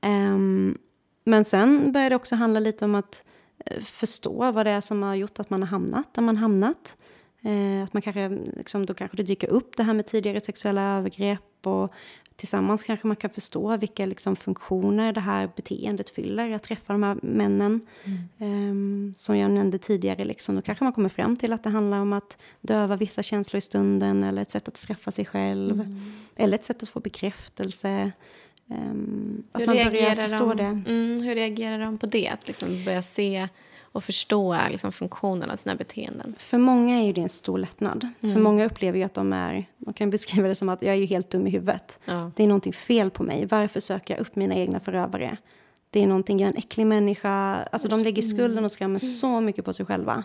[0.00, 0.78] Ehm,
[1.24, 3.24] men sen börjar det också handla lite om att
[3.80, 6.96] förstå vad det är som har gjort att man har hamnat där man hamnat.
[7.42, 10.82] Eh, att man kanske, liksom, då kanske det dyker upp det här med tidigare sexuella
[10.98, 11.92] övergrepp och
[12.36, 16.52] tillsammans kanske man kan förstå vilka liksom, funktioner det här beteendet fyller.
[16.52, 17.80] Att träffa de här männen.
[18.38, 21.98] Ehm, som jag nämnde tidigare, liksom, då kanske man kommer fram till att det handlar
[21.98, 25.96] om att döva vissa känslor i stunden eller ett sätt att straffa sig själv.
[26.36, 28.12] Eller ett sätt att få bekräftelse.
[29.52, 30.90] Att Hur man börjar reagerar, förstå de, det.
[30.90, 32.28] Mm, hur reagerar de på det?
[32.28, 33.48] Att liksom börja se
[33.92, 36.34] och förstå liksom, funktionen av sina beteenden.
[36.38, 38.08] För många är det en stor lättnad.
[38.20, 41.06] För många upplever ju att de är, de kan beskriva det som att jag är
[41.06, 41.98] helt dum i huvudet.
[42.04, 42.30] Ja.
[42.36, 43.46] Det är någonting fel på mig.
[43.46, 45.36] Varför söker jag upp mina egna förövare?
[45.90, 47.64] Det är någonting, jag är en äcklig människa.
[47.72, 50.24] Alltså de lägger skulden och skammen så mycket på sig själva.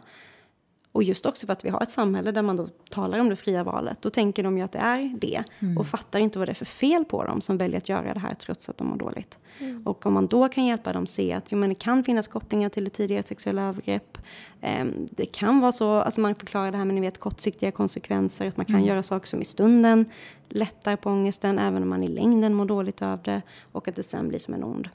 [0.94, 3.36] Och just också för att vi har ett samhälle där man då talar om det
[3.36, 4.02] fria valet.
[4.02, 5.44] Då tänker de ju att det är det.
[5.78, 8.20] Och fattar inte vad det är för fel på dem som väljer att göra det
[8.20, 9.39] här trots att de mår dåligt.
[9.86, 12.70] Och om man då kan hjälpa dem se att jo, men det kan finnas kopplingar
[12.70, 14.18] till det tidigare sexuella övergrepp.
[14.62, 18.48] Ehm, det kan vara så, alltså man förklarar det här med ni vet, kortsiktiga konsekvenser.
[18.48, 20.06] Att man kan göra saker som i stunden
[20.50, 23.41] lättar på ångesten även om man i längden mår dåligt av det.
[23.72, 24.89] Och att det sen blir som en ond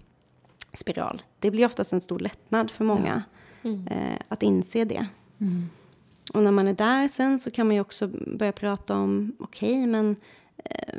[0.73, 1.23] spiral.
[1.39, 3.23] Det blir oftast en stor lättnad för många
[3.91, 5.07] eh, att inse det.
[6.33, 9.87] Och när man är där sen så kan man ju också börja prata om, okej
[9.87, 10.17] men
[10.65, 10.99] eh,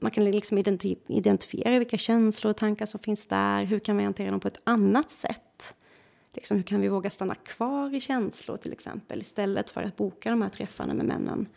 [0.00, 3.64] man kan liksom identi- identifiera vilka känslor och tankar som finns där.
[3.64, 5.76] Hur kan vi hantera dem på ett annat sätt?
[6.34, 10.30] Liksom, hur kan vi våga stanna kvar i känslor till exempel istället för att boka
[10.30, 11.48] de här träffarna med männen.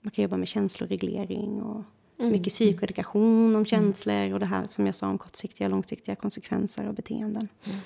[0.00, 1.82] Man kan jobba med känsloreglering och
[2.18, 2.32] mm.
[2.32, 6.88] mycket psykoedukation om känslor och det här som jag sa om kortsiktiga och långsiktiga konsekvenser
[6.88, 7.48] och beteenden.
[7.64, 7.78] Mm.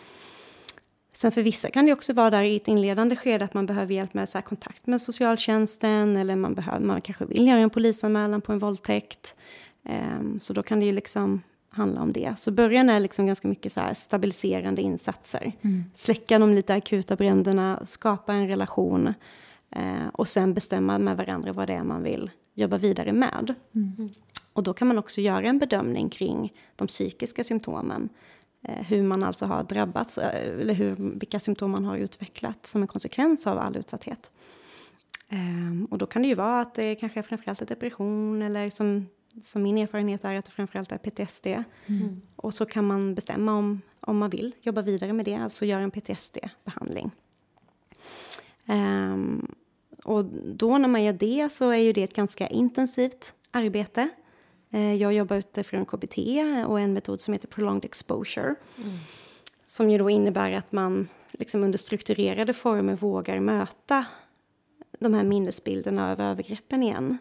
[1.17, 3.95] Sen för vissa kan det också vara där i ett inledande skede att man behöver
[3.95, 8.41] hjälp med så kontakt med socialtjänsten eller man, behöver, man kanske vill göra en polisanmälan
[8.41, 9.35] på en våldtäkt.
[9.83, 12.35] Um, så då kan det ju liksom handla om det.
[12.39, 15.53] Så början är liksom ganska mycket så stabiliserande insatser.
[15.63, 15.85] Mm.
[15.95, 19.15] Släcka de lite akuta bränderna, skapa en relation
[19.71, 23.55] eh, och sen bestämma med varandra vad det är man vill jobba vidare med.
[23.75, 24.11] Mm.
[24.53, 28.09] Och då kan man också göra en bedömning kring de psykiska symptomen.
[28.65, 32.83] Eh, hur man alltså har drabbats, eh, eller hur, vilka symptom man har utvecklat som
[32.83, 34.31] en konsekvens av all utsatthet.
[35.29, 38.71] Eh, och då kan det ju vara att det kanske är framförallt är depression eller
[38.71, 39.07] som
[39.43, 41.47] så min erfarenhet är att det framförallt är PTSD.
[41.47, 42.21] Mm.
[42.37, 45.83] Och så kan man bestämma om, om man vill jobba vidare med det, alltså göra
[45.83, 47.11] en PTSD-behandling.
[48.67, 49.55] Um,
[50.05, 54.09] och då när man gör det så är ju det ett ganska intensivt arbete.
[54.75, 56.19] Uh, jag jobbar utifrån KBT
[56.67, 58.55] och en metod som heter prolonged exposure.
[58.79, 58.99] Mm.
[59.67, 64.07] Som ju då innebär att man liksom under strukturerade former vågar möta
[64.99, 67.19] de här minnesbilderna av övergreppen igen.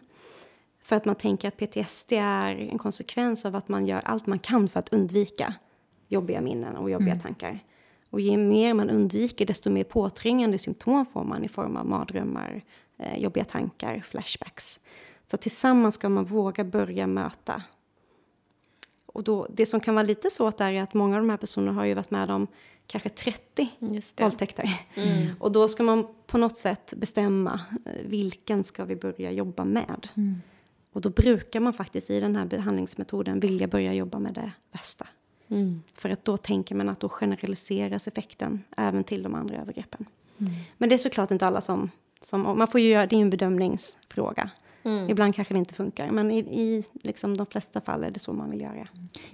[0.82, 4.38] För att man tänker att PTSD är en konsekvens av att man gör allt man
[4.38, 5.54] kan för att undvika
[6.08, 7.20] jobbiga minnen och jobbiga mm.
[7.20, 7.60] tankar.
[8.10, 12.62] Och ju mer man undviker, desto mer påträngande symptom får man i form av mardrömmar,
[12.98, 14.80] eh, jobbiga tankar, flashbacks.
[15.26, 17.62] Så tillsammans ska man våga börja möta.
[19.06, 21.72] Och då, det som kan vara lite svårt är att många av de här personerna
[21.72, 22.46] har ju varit med om
[22.86, 23.68] kanske 30
[24.16, 24.80] våldtäkter.
[24.94, 25.26] Mm.
[25.40, 30.08] Och då ska man på något sätt bestämma eh, vilken ska vi börja jobba med.
[30.14, 30.34] Mm.
[30.92, 35.06] Och då brukar man faktiskt i den här behandlingsmetoden vilja börja jobba med det värsta.
[35.48, 35.82] Mm.
[35.94, 40.06] För att då tänker man att då generaliseras effekten även till de andra övergreppen.
[40.38, 40.52] Mm.
[40.78, 41.90] Men det är såklart inte alla som...
[42.20, 44.50] som man får ju göra, det är en bedömningsfråga.
[44.84, 45.10] Mm.
[45.10, 48.32] Ibland kanske det inte funkar, men i, i liksom de flesta fall är det så
[48.32, 48.88] man vill göra.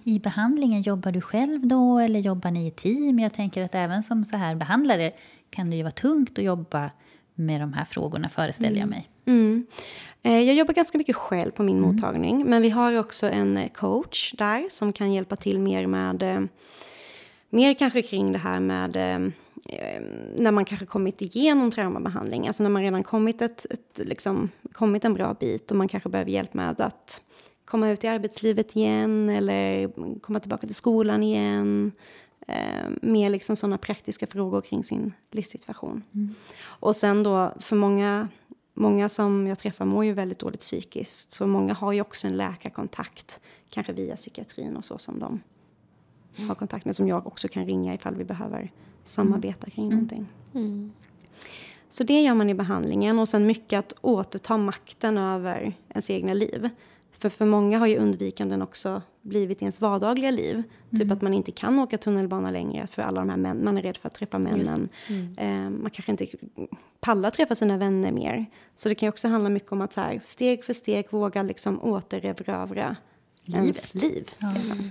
[0.04, 3.18] I behandlingen, jobbar du själv då eller jobbar ni i team?
[3.18, 5.12] Jag tänker att även som så här behandlare
[5.50, 6.90] kan det ju vara tungt att jobba
[7.34, 8.88] med de här frågorna, föreställer jag mm.
[8.90, 9.08] mig.
[9.26, 9.66] Mm.
[10.22, 11.94] Eh, jag jobbar ganska mycket själv på min mm.
[11.94, 16.22] mottagning, men vi har också en eh, coach där som kan hjälpa till mer med
[16.22, 16.40] eh,
[17.50, 18.96] mer kanske kring det här med
[20.36, 25.04] när man kanske kommit igenom traumabehandling, alltså när man redan kommit, ett, ett, liksom, kommit
[25.04, 27.22] en bra bit och man kanske behöver hjälp med att
[27.64, 29.88] komma ut i arbetslivet igen eller
[30.20, 31.92] komma tillbaka till skolan igen.
[32.46, 36.02] Eh, mer liksom sådana praktiska frågor kring sin livssituation.
[36.14, 36.34] Mm.
[36.62, 38.28] Och sen då, för många
[38.74, 41.32] Många som jag träffar mår ju väldigt dåligt psykiskt.
[41.32, 43.40] Så många har ju också en läkarkontakt.
[43.70, 45.40] Kanske via psykiatrin och så som de
[46.46, 46.96] har kontakt med.
[46.96, 48.72] Som jag också kan ringa ifall vi behöver
[49.10, 49.70] samarbeta mm.
[49.70, 49.94] kring mm.
[49.94, 50.26] någonting.
[50.54, 50.92] Mm.
[51.88, 53.18] Så det gör man i behandlingen.
[53.18, 56.68] Och sen mycket att återta makten över ens egna liv.
[57.18, 60.62] För för många har ju undvikanden också blivit ens vardagliga liv.
[60.62, 61.00] Typ mm.
[61.00, 63.82] Typ att man inte kan åka tunnelbana längre för alla de här män, man är
[63.82, 64.88] rädd för att träffa männen.
[65.08, 65.34] Mm.
[65.38, 66.26] Eh, man kanske inte
[67.00, 68.46] pallar träffa sina vänner mer.
[68.76, 71.82] Så det kan också handla mycket om att så här, steg för steg våga liksom
[71.82, 72.96] återerövra
[73.54, 74.30] ens liv.
[74.38, 74.52] Ja.
[74.54, 74.90] Liksom.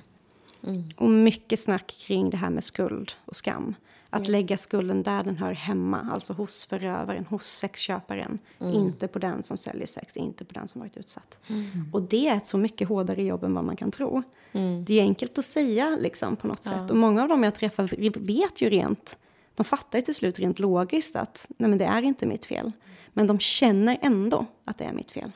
[0.64, 0.84] Mm.
[0.96, 3.76] Och mycket snack kring det här med skuld och skam.
[4.10, 4.32] Att mm.
[4.32, 8.40] lägga skulden där den hör hemma, alltså hos förövaren, hos sexköparen.
[8.60, 8.74] Mm.
[8.74, 11.40] Inte på den som säljer sex, inte på den som varit utsatt.
[11.48, 11.90] Mm.
[11.94, 14.24] Och det är ett så mycket hårdare jobb än vad man kan tro.
[14.52, 14.86] Mm.
[14.86, 16.72] Det är enkelt att säga liksom, på något ja.
[16.72, 16.92] sätt.
[16.92, 19.18] Och många av dem jag träffar vet ju rent,
[19.56, 22.72] de fattar ju till slut rent logiskt att nej men det är inte mitt fel.
[23.14, 25.32] Men de känner ändå att det är mitt fel.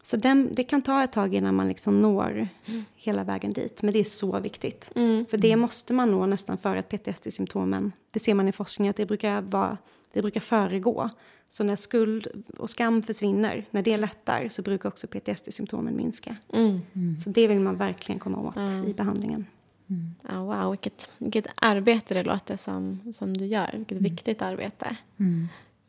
[0.00, 0.06] Mm.
[0.06, 2.84] Så den, det kan ta ett tag innan man liksom når mm.
[2.94, 3.82] hela vägen dit.
[3.82, 4.92] Men det är så viktigt.
[4.94, 5.26] Mm.
[5.30, 8.96] För det måste man nå nästan för att PTSD-symptomen, det ser man i forskningen att
[8.96, 9.78] det brukar, vara,
[10.12, 11.10] det brukar föregå.
[11.50, 16.36] Så när skuld och skam försvinner, när det lättar så brukar också PTSD-symptomen minska.
[16.52, 16.80] Mm.
[17.24, 19.46] Så det vill man verkligen komma åt i behandlingen.
[19.90, 20.14] Mm.
[20.28, 23.70] Oh, wow, vilket, vilket arbete det låter som, som du gör.
[23.72, 24.02] Vilket mm.
[24.02, 24.96] viktigt arbete.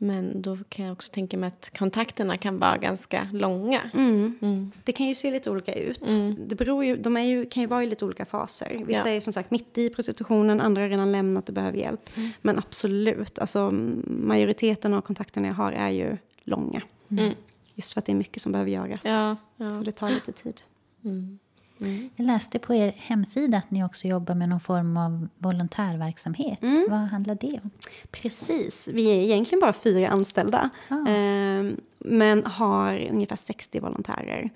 [0.02, 3.90] Men då kan jag också tänka mig att kontakterna kan vara ganska långa.
[3.94, 4.38] Mm.
[4.42, 4.72] Mm.
[4.84, 6.10] Det kan ju se lite olika ut.
[6.10, 6.36] Mm.
[6.46, 8.82] Det beror ju, de är ju, kan ju vara i lite olika faser.
[8.86, 9.14] Vissa ja.
[9.14, 12.10] är som sagt mitt i prostitutionen, andra har redan lämnat och behöver hjälp.
[12.16, 12.30] Mm.
[12.42, 13.70] Men absolut, alltså,
[14.06, 16.82] majoriteten av kontakterna jag har är ju långa.
[17.08, 17.34] Mm.
[17.74, 19.00] Just för att det är mycket som behöver göras.
[19.04, 19.70] Ja, ja.
[19.70, 20.62] Så det tar lite tid.
[21.04, 21.38] Mm.
[21.82, 22.10] Mm.
[22.16, 26.62] Jag läste på er hemsida att ni också jobbar med någon form av volontärverksamhet.
[26.62, 26.86] Mm.
[26.90, 27.70] Vad handlar det om?
[28.10, 28.88] Precis.
[28.92, 30.70] Vi är egentligen bara fyra anställda.
[30.88, 31.08] Ah.
[31.08, 34.50] Eh, men har ungefär 60 volontärer.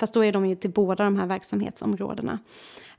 [0.00, 2.38] Fast då är de ju till båda de här verksamhetsområdena.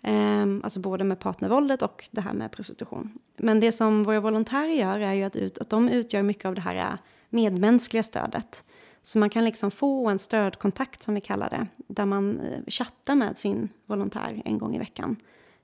[0.02, 3.20] Eh, alltså både med partnervåldet och det här med prostitution.
[3.38, 6.56] Men det som våra volontärer gör är ju att, ut, att de utgör mycket av
[6.56, 6.94] det här eh,
[7.30, 8.64] medmänskliga stödet.
[9.04, 11.68] Så man kan liksom få en stödkontakt som vi kallar det.
[11.88, 15.16] Där man eh, chattar med sin volontär en gång i veckan.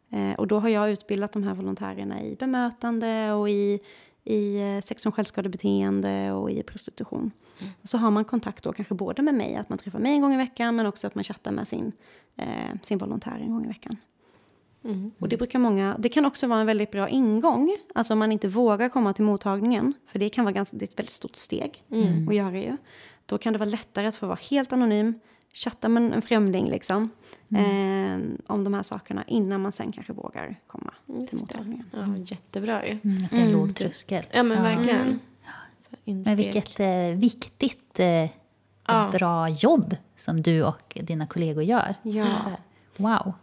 [0.09, 3.79] Eh, och då har jag utbildat de här volontärerna i bemötande och i,
[4.23, 7.31] i eh, sex och självskadebeteende och i prostitution.
[7.81, 10.21] Och så har man kontakt då kanske både med mig, att man träffar mig en
[10.21, 11.91] gång i veckan, men också att man chattar med sin,
[12.35, 12.45] eh,
[12.81, 13.97] sin volontär en gång i veckan.
[15.19, 18.31] Och det brukar många, det kan också vara en väldigt bra ingång, alltså om man
[18.31, 21.35] inte vågar komma till mottagningen, för det kan vara ganska, det är ett väldigt stort
[21.35, 21.83] steg
[22.27, 22.77] att göra ju.
[23.29, 25.19] Då kan det vara lättare att få vara helt anonym,
[25.53, 27.09] chatta med en främling liksom,
[27.49, 30.93] eh, om de här sakerna innan man sen kanske vågar komma
[31.29, 31.85] till mottagningen.
[31.93, 32.99] Ja, jättebra ju.
[33.03, 34.23] Mm, att det är en låg tröskel.
[34.31, 35.19] Ja, men verkligen.
[35.89, 38.29] Så Men vilket eh, viktigt eh,
[38.89, 39.09] Ja.
[39.11, 41.95] bra jobb som du och dina kollegor gör.
[42.01, 42.35] Ja.
[42.35, 42.49] Så
[42.99, 43.33] wow.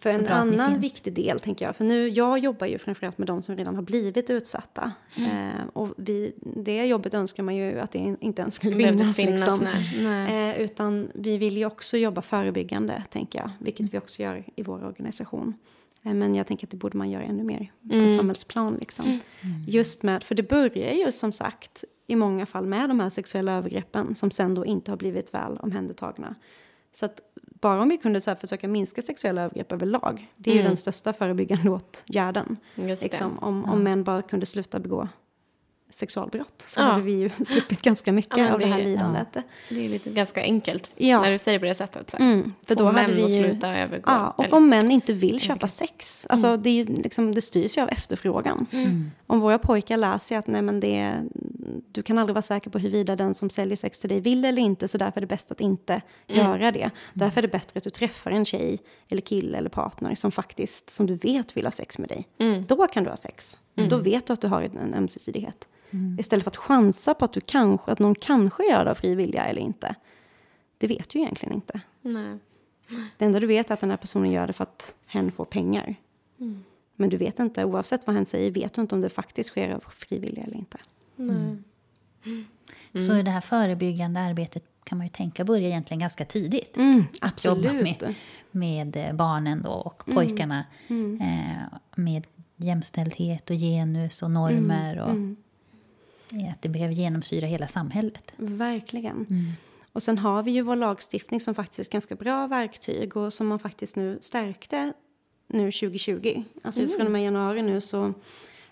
[0.00, 3.26] För Så en annan viktig del, tänker jag, för nu, jag jobbar ju framförallt med
[3.26, 4.92] de som redan har blivit utsatta.
[5.16, 5.30] Mm.
[5.30, 9.16] Eh, och vi, det jobbet önskar man ju att det inte ens skulle finnas.
[9.16, 9.66] finnas, liksom.
[10.28, 13.50] Eh, utan vi vill ju också jobba förebyggande, tänker jag.
[13.58, 15.54] Vilket vi också gör i vår organisation.
[16.02, 18.16] Eh, men jag tänker att det borde man göra ännu mer på Mm.
[18.16, 18.76] samhällsplan.
[18.80, 19.18] Liksom.
[19.68, 23.52] Just med, för det börjar ju som sagt i många fall med de här sexuella
[23.52, 26.34] övergreppen som sen då inte har blivit väl omhändertagna.
[26.92, 27.20] Så att
[27.64, 31.12] bara om vi kunde så försöka minska sexuella övergrepp överlag, det är ju den största
[31.12, 32.56] förebyggande åtgärden.
[32.76, 32.88] Mm.
[32.88, 35.08] Liksom, om, om män bara kunde sluta begå
[35.94, 36.84] sexualbrott så Ja.
[36.84, 39.36] hade vi ju sluppit ganska mycket Ja, av det här det- lidandet.
[39.68, 41.20] Det är lite ganska enkelt Ja.
[41.22, 42.10] när du säger det på det sättet.
[42.10, 42.16] Så.
[42.16, 44.02] Mm, för Få då hade vi att ju, sluta övergå.
[44.06, 46.26] Ja, och eller- om män inte vill köpa sex.
[46.28, 48.66] Alltså det, är ju liksom, det styrs ju av efterfrågan.
[49.26, 51.14] Om våra pojkar lär sig att nej, men det,
[51.92, 54.62] du kan aldrig vara säker på huruvida den som säljer sex till dig vill eller
[54.62, 56.90] inte, så därför är det bäst att inte göra det.
[57.12, 58.78] Därför är det bättre att du träffar en tjej,
[59.08, 62.26] eller kille eller partner som faktiskt, som du vet vill ha sex med dig.
[62.66, 63.58] Då kan du ha sex.
[63.74, 65.68] Då vet du att du har en ömsesidighet.
[66.18, 69.14] Istället för att chansa på att, du kanske, att någon kanske gör det av fri
[69.14, 69.94] vilja eller inte.
[70.78, 71.80] Det vet du egentligen inte.
[72.02, 72.38] Nej.
[73.16, 75.44] Det enda du vet är att den här personen gör det för att hen får
[75.44, 75.96] pengar.
[76.96, 79.70] Men du vet inte, oavsett vad hen säger, vet du inte om det faktiskt sker
[79.70, 80.78] av frivilliga eller inte.
[81.16, 81.56] Nej.
[83.06, 86.76] Så det här förebyggande arbetet kan man ju tänka börjar egentligen ganska tidigt.
[86.76, 88.14] Mm, Att jobba med,
[88.50, 90.64] med barnen då och pojkarna.
[90.88, 92.26] Eh, med
[92.56, 95.00] jämställdhet och genus och normer.
[95.00, 95.10] Och
[96.38, 98.32] eh, Att det behöver genomsyra hela samhället.
[98.36, 99.26] Verkligen.
[99.92, 103.32] Och sen har vi ju vår lagstiftning som faktiskt är ett ganska bra verktyg och
[103.32, 104.92] som man faktiskt nu stärkte
[105.46, 106.44] nu 2020.
[106.62, 108.06] Alltså från och med januari nu så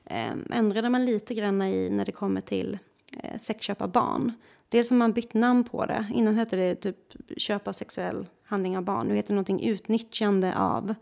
[0.04, 2.78] eh, ändrade man lite grann i när det kommer till
[3.22, 4.32] eh, sexköp av barn.
[4.68, 6.06] Dels har man bytt namn på det.
[6.14, 6.96] Innan hette det typ
[7.36, 9.08] köp av sexuell handling av barn.
[9.08, 10.94] Nu heter det någonting utnyttjande av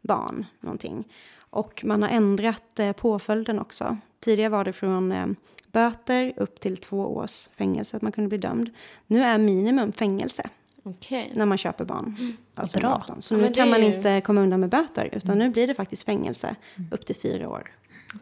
[0.00, 0.46] barn.
[0.60, 1.04] Någonting.
[1.50, 3.96] Och man har ändrat eh, påföljden också.
[4.20, 5.26] Tidigare var det från eh,
[5.72, 8.70] böter upp till två års fängelse att man kunde bli dömd.
[9.06, 10.42] Nu är minimum fängelse
[10.82, 11.32] Okej.
[11.34, 12.36] när man köper barn.
[12.54, 12.94] Alltså Bra.
[12.94, 13.22] 18.
[13.22, 13.96] Så Ja, nu kan man ju- Mm.
[13.96, 16.56] inte komma undan med böter utan nu blir det faktiskt fängelse
[16.90, 17.70] upp till fyra år.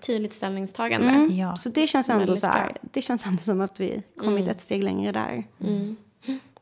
[0.01, 1.09] Tydligt ställningstagande.
[1.09, 1.37] Mm.
[1.37, 1.57] Ja.
[1.57, 4.83] Så det känns ändå så här, det känns ändå som att vi kommit ett steg
[4.85, 5.45] längre där.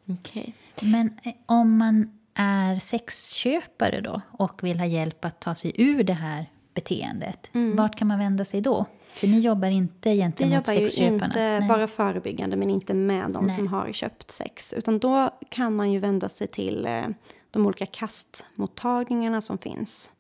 [0.09, 0.55] Okej.
[0.83, 6.03] Men eh, om man är sexköpare då och vill ha hjälp att ta sig ur
[6.05, 8.87] det här beteendet, vart kan man vända sig då?
[9.07, 11.25] För ni jobbar inte Vi egentligen mot jobbar ju sexköparna.
[11.27, 11.69] inte Nej.
[11.69, 13.57] bara förebyggande men inte med de Nej.
[13.57, 14.73] som har köpt sex.
[14.73, 17.07] Utan då kan man ju vända sig till eh,
[17.51, 20.11] de olika kastmottagningarna som finns.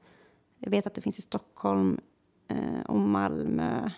[0.58, 2.00] Jag vet att det finns i Stockholm
[2.48, 3.90] eh, och Malmö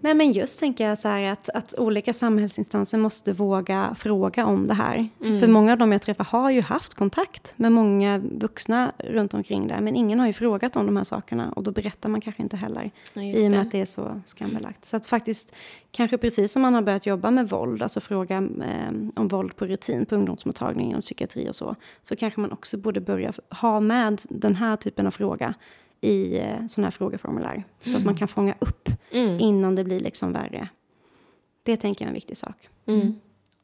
[0.00, 4.66] Nej men just tänker jag så här att, att olika samhällsinstanser måste våga fråga om
[4.66, 5.08] det här.
[5.22, 5.40] Mm.
[5.40, 9.68] För många av dem jag träffar har ju haft kontakt med många vuxna runt omkring
[9.68, 9.80] där.
[9.80, 12.56] Men ingen har ju frågat om de här sakerna och då berättar man kanske inte
[12.56, 12.90] heller.
[13.12, 13.60] Ja, I och med det.
[13.60, 14.84] att det är så skambelagt.
[14.84, 15.54] Så att faktiskt,
[15.90, 19.66] kanske precis som man har börjat jobba med våld, alltså fråga eh, om våld på
[19.66, 21.76] rutin på ungdomsmottagningen och psykiatri och så.
[22.02, 25.54] Så kanske man också borde börja ha med den här typen av fråga
[26.00, 27.64] i eh, sådana här frågeformulär.
[27.82, 29.40] Så att man kan fånga upp Mm.
[29.40, 30.68] innan det blir liksom värre.
[31.62, 32.68] Det tänker jag är en viktig sak.
[32.86, 33.14] Mm.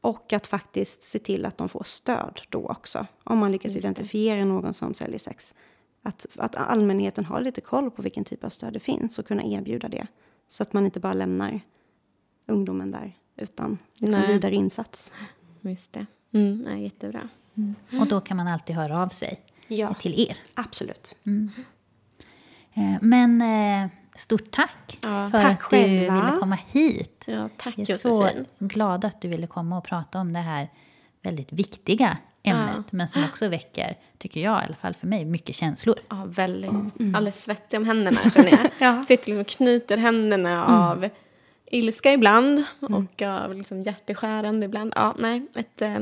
[0.01, 3.05] Och att faktiskt se till att de får stöd då också.
[3.23, 5.53] Om man lyckas identifiera någon som säljer sex.
[6.01, 9.43] Att, att allmänheten har lite koll på vilken typ av stöd det finns och kunna
[9.43, 10.07] erbjuda det.
[10.47, 11.61] Så att man inte bara lämnar
[12.47, 14.33] ungdomen där utan liksom Nej.
[14.33, 15.13] vidare insats.
[15.61, 16.05] Just det.
[16.31, 16.57] Mm.
[16.57, 17.29] Nej, jättebra.
[18.01, 20.37] Och då kan man alltid höra av sig Ja, till er.
[20.53, 21.15] absolut.
[21.23, 21.31] Eh,
[23.01, 26.13] Men eh, stort tack Ja, för tack att du själva.
[26.25, 27.23] ville komma hit.
[27.27, 30.69] Ja, tack Jag är så glad att du ville komma och prata om det här
[31.21, 32.91] väldigt viktiga ämnet.
[32.91, 35.99] Men som också väcker, tycker jag i alla fall för mig, mycket känslor.
[36.09, 36.71] Ja, väldigt.
[36.99, 38.69] Alldeles svettig om händerna känner jag.
[38.79, 39.05] Ja.
[39.07, 41.09] Sitter liksom och knyter händerna av
[41.65, 44.93] ilska ibland och av liksom hjärteskärande ibland.
[44.95, 45.99] Ja, nej, ett eh,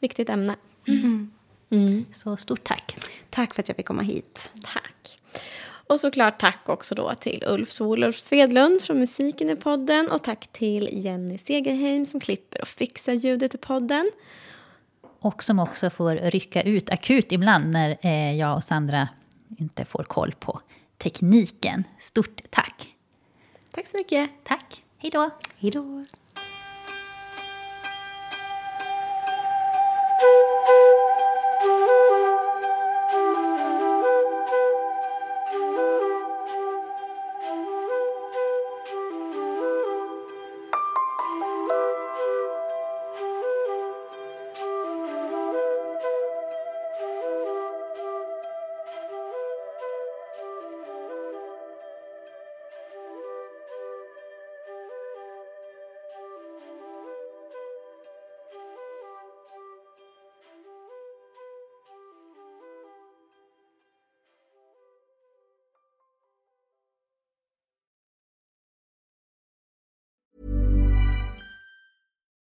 [0.00, 0.56] viktigt ämne.
[2.12, 2.96] Så stort tack.
[3.30, 4.52] Tack för att jag fick komma hit.
[4.74, 5.18] Tack.
[5.88, 10.48] Och såklart tack också då till Ulf Sololf Svedlund från musiken i podden och tack
[10.52, 14.10] till Jenny Segerheim som klipper och fixar ljudet i podden.
[15.20, 19.08] Och som också får rycka ut akut ibland när eh, jag och Sandra
[19.58, 20.60] inte får koll på
[20.98, 21.84] tekniken.
[22.00, 22.94] Stort tack.
[23.70, 24.30] Tack så mycket.
[24.44, 24.82] Tack.
[24.98, 25.30] Hej då.
[25.58, 26.04] Hej då.